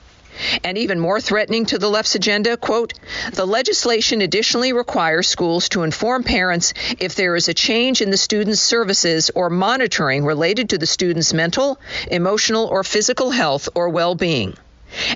And 0.64 0.78
even 0.78 1.00
more 1.00 1.20
threatening 1.20 1.66
to 1.68 1.78
the 1.78 1.90
left's 1.90 2.16
agenda, 2.16 2.58
quote, 2.58 2.94
the 3.34 3.46
legislation 3.46 4.22
additionally 4.22 4.74
requires 4.74 5.28
schools 5.28 5.70
to 5.70 5.84
inform 5.84 6.24
parents 6.24 6.74
if 7.00 7.16
there 7.16 7.36
is 7.36 7.48
a 7.50 7.54
change 7.54 8.02
in 8.02 8.10
the 8.10 8.18
student's 8.18 8.62
services 8.62 9.30
or 9.36 9.50
monitoring 9.50 10.24
related 10.26 10.70
to 10.70 10.78
the 10.78 10.88
student's 10.88 11.34
mental, 11.34 11.80
emotional, 12.10 12.66
or 12.66 12.84
physical 12.84 13.30
health 13.30 13.70
or 13.76 13.90
well 13.90 14.16
being 14.16 14.56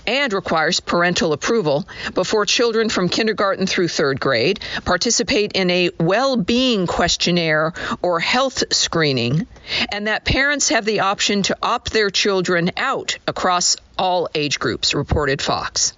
and 0.07 0.33
requires 0.33 0.79
parental 0.79 1.33
approval 1.33 1.87
before 2.13 2.45
children 2.45 2.89
from 2.89 3.09
kindergarten 3.09 3.67
through 3.67 3.87
third 3.87 4.19
grade 4.19 4.59
participate 4.83 5.53
in 5.53 5.69
a 5.69 5.89
well 5.99 6.37
being 6.37 6.87
questionnaire 6.87 7.73
or 8.01 8.19
health 8.19 8.63
screening, 8.71 9.47
and 9.91 10.07
that 10.07 10.25
parents 10.25 10.69
have 10.69 10.85
the 10.85 11.01
option 11.01 11.43
to 11.43 11.57
opt 11.61 11.91
their 11.91 12.09
children 12.09 12.71
out 12.77 13.17
across 13.27 13.77
all 13.97 14.27
age 14.35 14.59
groups, 14.59 14.93
reported 14.93 15.41
Fox. 15.41 15.93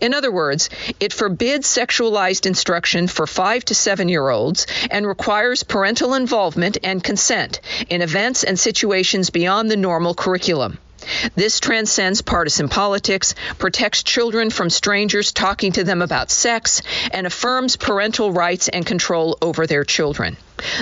In 0.00 0.14
other 0.14 0.30
words, 0.30 0.70
it 1.00 1.12
forbids 1.12 1.66
sexualized 1.66 2.46
instruction 2.46 3.08
for 3.08 3.26
five 3.26 3.64
to 3.66 3.74
seven 3.74 4.08
year 4.08 4.28
olds 4.28 4.66
and 4.90 5.06
requires 5.06 5.64
parental 5.64 6.14
involvement 6.14 6.78
and 6.84 7.02
consent 7.02 7.60
in 7.88 8.00
events 8.00 8.44
and 8.44 8.58
situations 8.58 9.30
beyond 9.30 9.70
the 9.70 9.76
normal 9.76 10.14
curriculum. 10.14 10.78
This 11.34 11.60
transcends 11.60 12.22
partisan 12.22 12.68
politics, 12.68 13.34
protects 13.58 14.02
children 14.02 14.50
from 14.50 14.70
strangers 14.70 15.32
talking 15.32 15.72
to 15.72 15.84
them 15.84 16.02
about 16.02 16.30
sex, 16.30 16.82
and 17.10 17.26
affirms 17.26 17.76
parental 17.76 18.32
rights 18.32 18.68
and 18.68 18.84
control 18.84 19.38
over 19.42 19.66
their 19.66 19.84
children. 19.84 20.36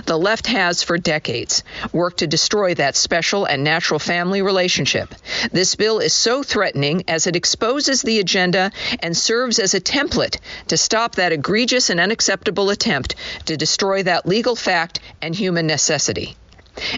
The 0.06 0.16
left 0.16 0.46
has, 0.46 0.82
for 0.82 0.98
decades, 0.98 1.64
worked 1.92 2.18
to 2.18 2.26
destroy 2.26 2.74
that 2.74 2.96
special 2.96 3.44
and 3.44 3.64
natural 3.64 3.98
family 3.98 4.40
relationship. 4.40 5.14
This 5.50 5.74
bill 5.74 5.98
is 5.98 6.12
so 6.12 6.42
threatening 6.42 7.04
as 7.08 7.26
it 7.26 7.37
exposes 7.37 8.02
the 8.02 8.20
agenda 8.20 8.70
and 9.00 9.16
serves 9.16 9.58
as 9.58 9.74
a 9.74 9.80
template 9.80 10.38
to 10.68 10.76
stop 10.76 11.16
that 11.16 11.32
egregious 11.32 11.90
and 11.90 12.00
unacceptable 12.00 12.70
attempt 12.70 13.16
to 13.46 13.56
destroy 13.56 14.04
that 14.04 14.26
legal 14.26 14.54
fact 14.54 15.00
and 15.20 15.34
human 15.34 15.66
necessity. 15.66 16.37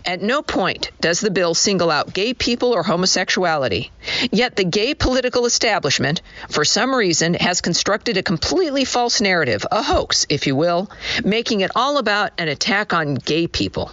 At 0.04 0.22
no 0.22 0.42
point 0.42 0.90
does 1.00 1.20
the 1.20 1.30
bill 1.30 1.54
single 1.54 1.90
out 1.90 2.14
gay 2.14 2.32
people 2.32 2.72
or 2.72 2.82
homosexuality. 2.82 3.90
Yet 4.32 4.56
the 4.56 4.64
gay 4.64 4.94
political 4.94 5.46
establishment, 5.46 6.22
for 6.48 6.64
some 6.64 6.94
reason, 6.94 7.34
has 7.34 7.60
constructed 7.60 8.16
a 8.16 8.22
completely 8.22 8.84
false 8.84 9.20
narrative, 9.20 9.66
a 9.70 9.82
hoax, 9.82 10.26
if 10.28 10.46
you 10.46 10.56
will, 10.56 10.90
making 11.24 11.60
it 11.60 11.72
all 11.74 11.98
about 11.98 12.32
an 12.38 12.48
attack 12.48 12.92
on 12.92 13.14
gay 13.14 13.46
people. 13.46 13.92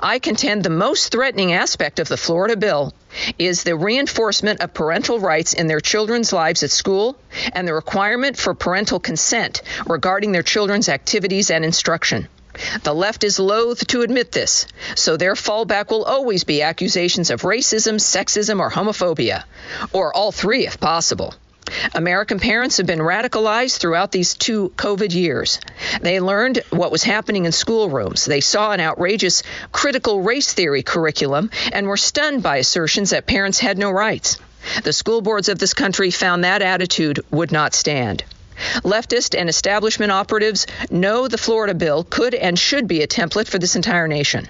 I 0.00 0.18
contend 0.18 0.64
the 0.64 0.70
most 0.70 1.12
threatening 1.12 1.52
aspect 1.52 2.00
of 2.00 2.08
the 2.08 2.16
Florida 2.16 2.56
bill 2.56 2.92
is 3.38 3.62
the 3.62 3.76
reinforcement 3.76 4.60
of 4.60 4.74
parental 4.74 5.20
rights 5.20 5.52
in 5.52 5.68
their 5.68 5.80
children's 5.80 6.32
lives 6.32 6.62
at 6.62 6.70
school 6.70 7.16
and 7.52 7.68
the 7.68 7.74
requirement 7.74 8.36
for 8.36 8.54
parental 8.54 8.98
consent 8.98 9.62
regarding 9.86 10.32
their 10.32 10.42
children's 10.42 10.88
activities 10.88 11.50
and 11.50 11.64
instruction. 11.64 12.28
The 12.82 12.94
left 12.94 13.24
is 13.24 13.38
loath 13.38 13.86
to 13.88 14.02
admit 14.02 14.32
this, 14.32 14.66
so 14.94 15.16
their 15.16 15.34
fallback 15.34 15.90
will 15.90 16.04
always 16.04 16.44
be 16.44 16.62
accusations 16.62 17.30
of 17.30 17.42
racism, 17.42 17.96
sexism, 17.96 18.60
or 18.60 18.70
homophobia, 18.70 19.44
or 19.92 20.14
all 20.14 20.32
three 20.32 20.66
if 20.66 20.80
possible. 20.80 21.34
American 21.94 22.40
parents 22.40 22.78
have 22.78 22.86
been 22.86 22.98
radicalized 22.98 23.78
throughout 23.78 24.12
these 24.12 24.34
two 24.34 24.72
COVID 24.76 25.14
years. 25.14 25.60
They 26.00 26.20
learned 26.20 26.62
what 26.70 26.90
was 26.90 27.04
happening 27.04 27.44
in 27.44 27.52
schoolrooms. 27.52 28.24
They 28.24 28.40
saw 28.40 28.72
an 28.72 28.80
outrageous 28.80 29.42
critical 29.70 30.20
race 30.20 30.52
theory 30.52 30.82
curriculum 30.82 31.50
and 31.72 31.86
were 31.86 31.96
stunned 31.96 32.42
by 32.42 32.56
assertions 32.56 33.10
that 33.10 33.26
parents 33.26 33.60
had 33.60 33.78
no 33.78 33.90
rights. 33.90 34.38
The 34.82 34.92
school 34.92 35.20
boards 35.20 35.48
of 35.48 35.58
this 35.58 35.74
country 35.74 36.10
found 36.10 36.44
that 36.44 36.62
attitude 36.62 37.24
would 37.30 37.52
not 37.52 37.74
stand. 37.74 38.24
Leftist 38.82 39.38
and 39.38 39.48
establishment 39.48 40.12
operatives 40.12 40.66
know 40.90 41.28
the 41.28 41.38
Florida 41.38 41.74
bill 41.74 42.04
could 42.04 42.34
and 42.34 42.58
should 42.58 42.86
be 42.86 43.02
a 43.02 43.06
template 43.06 43.48
for 43.48 43.58
this 43.58 43.76
entire 43.76 44.08
nation. 44.08 44.48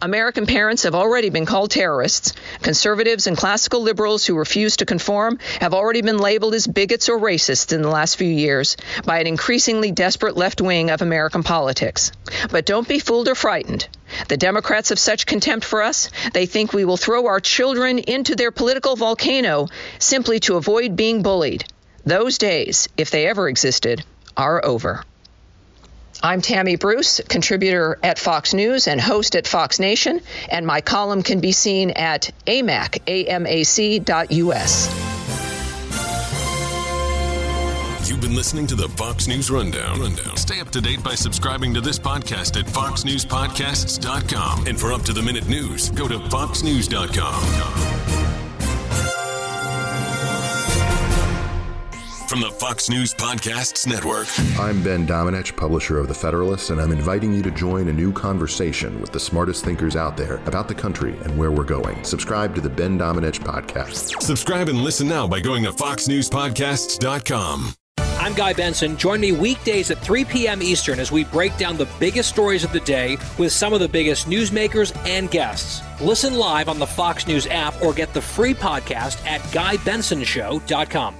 American 0.00 0.46
parents 0.46 0.84
have 0.84 0.94
already 0.94 1.30
been 1.30 1.46
called 1.46 1.70
terrorists. 1.70 2.32
Conservatives 2.62 3.26
and 3.26 3.36
classical 3.36 3.82
liberals 3.82 4.24
who 4.24 4.36
refuse 4.36 4.76
to 4.76 4.86
conform 4.86 5.38
have 5.60 5.74
already 5.74 6.02
been 6.02 6.18
labeled 6.18 6.54
as 6.54 6.66
bigots 6.66 7.08
or 7.08 7.18
racists 7.18 7.72
in 7.72 7.82
the 7.82 7.88
last 7.88 8.16
few 8.16 8.28
years 8.28 8.76
by 9.04 9.18
an 9.18 9.26
increasingly 9.26 9.90
desperate 9.90 10.36
left 10.36 10.60
wing 10.60 10.90
of 10.90 11.02
American 11.02 11.42
politics. 11.42 12.12
But 12.50 12.66
don't 12.66 12.88
be 12.88 12.98
fooled 12.98 13.28
or 13.28 13.34
frightened. 13.34 13.88
The 14.28 14.36
Democrats 14.36 14.90
have 14.90 14.98
such 14.98 15.26
contempt 15.26 15.64
for 15.64 15.82
us, 15.82 16.08
they 16.32 16.46
think 16.46 16.72
we 16.72 16.84
will 16.84 16.96
throw 16.96 17.26
our 17.26 17.40
children 17.40 17.98
into 17.98 18.36
their 18.36 18.52
political 18.52 18.94
volcano 18.94 19.66
simply 19.98 20.38
to 20.40 20.56
avoid 20.56 20.94
being 20.94 21.22
bullied. 21.22 21.64
Those 22.06 22.38
days, 22.38 22.88
if 22.96 23.10
they 23.10 23.26
ever 23.26 23.48
existed, 23.48 24.04
are 24.36 24.64
over. 24.64 25.02
I'm 26.22 26.42
Tammy 26.42 26.76
Bruce, 26.76 27.20
contributor 27.28 27.98
at 28.02 28.18
Fox 28.18 28.54
News 28.54 28.88
and 28.88 29.00
host 29.00 29.36
at 29.36 29.46
Fox 29.46 29.78
Nation, 29.78 30.20
and 30.50 30.66
my 30.66 30.80
column 30.80 31.22
can 31.22 31.40
be 31.40 31.52
seen 31.52 31.90
at 31.90 32.30
amac, 32.46 33.00
amac.us. 33.06 34.88
You've 38.08 38.20
been 38.20 38.36
listening 38.36 38.66
to 38.68 38.74
the 38.74 38.88
Fox 38.90 39.26
News 39.26 39.50
Rundown. 39.50 40.00
Rundown. 40.00 40.36
Stay 40.36 40.60
up 40.60 40.70
to 40.70 40.80
date 40.80 41.02
by 41.02 41.14
subscribing 41.14 41.74
to 41.74 41.80
this 41.80 41.98
podcast 41.98 42.58
at 42.58 42.66
foxnewspodcasts.com. 42.66 44.66
And 44.66 44.78
for 44.78 44.92
up 44.92 45.02
to 45.02 45.12
the 45.14 45.22
minute 45.22 45.48
news, 45.48 45.90
go 45.90 46.06
to 46.06 46.18
foxnews.com. 46.18 48.33
from 52.28 52.40
the 52.40 52.50
Fox 52.50 52.88
News 52.88 53.12
Podcasts 53.12 53.86
Network. 53.86 54.26
I'm 54.58 54.82
Ben 54.82 55.06
Domenech, 55.06 55.56
publisher 55.56 55.98
of 55.98 56.08
The 56.08 56.14
Federalist, 56.14 56.70
and 56.70 56.80
I'm 56.80 56.92
inviting 56.92 57.32
you 57.32 57.42
to 57.42 57.50
join 57.50 57.88
a 57.88 57.92
new 57.92 58.12
conversation 58.12 59.00
with 59.00 59.12
the 59.12 59.20
smartest 59.20 59.64
thinkers 59.64 59.96
out 59.96 60.16
there 60.16 60.36
about 60.46 60.68
the 60.68 60.74
country 60.74 61.16
and 61.24 61.36
where 61.36 61.50
we're 61.50 61.64
going. 61.64 62.02
Subscribe 62.02 62.54
to 62.54 62.60
the 62.60 62.70
Ben 62.70 62.98
Domenech 62.98 63.40
Podcast. 63.40 64.22
Subscribe 64.22 64.68
and 64.68 64.82
listen 64.82 65.06
now 65.06 65.28
by 65.28 65.40
going 65.40 65.64
to 65.64 65.70
foxnewspodcasts.com. 65.70 67.74
I'm 67.98 68.32
Guy 68.32 68.54
Benson. 68.54 68.96
Join 68.96 69.20
me 69.20 69.32
weekdays 69.32 69.90
at 69.90 69.98
3 69.98 70.24
p.m. 70.24 70.62
Eastern 70.62 70.98
as 70.98 71.12
we 71.12 71.24
break 71.24 71.54
down 71.58 71.76
the 71.76 71.88
biggest 72.00 72.30
stories 72.30 72.64
of 72.64 72.72
the 72.72 72.80
day 72.80 73.18
with 73.38 73.52
some 73.52 73.74
of 73.74 73.80
the 73.80 73.88
biggest 73.88 74.28
newsmakers 74.28 74.96
and 75.06 75.30
guests. 75.30 75.82
Listen 76.00 76.34
live 76.34 76.70
on 76.70 76.78
the 76.78 76.86
Fox 76.86 77.26
News 77.26 77.46
app 77.48 77.80
or 77.82 77.92
get 77.92 78.14
the 78.14 78.22
free 78.22 78.54
podcast 78.54 79.24
at 79.26 79.42
GuyBensonShow.com. 79.52 81.16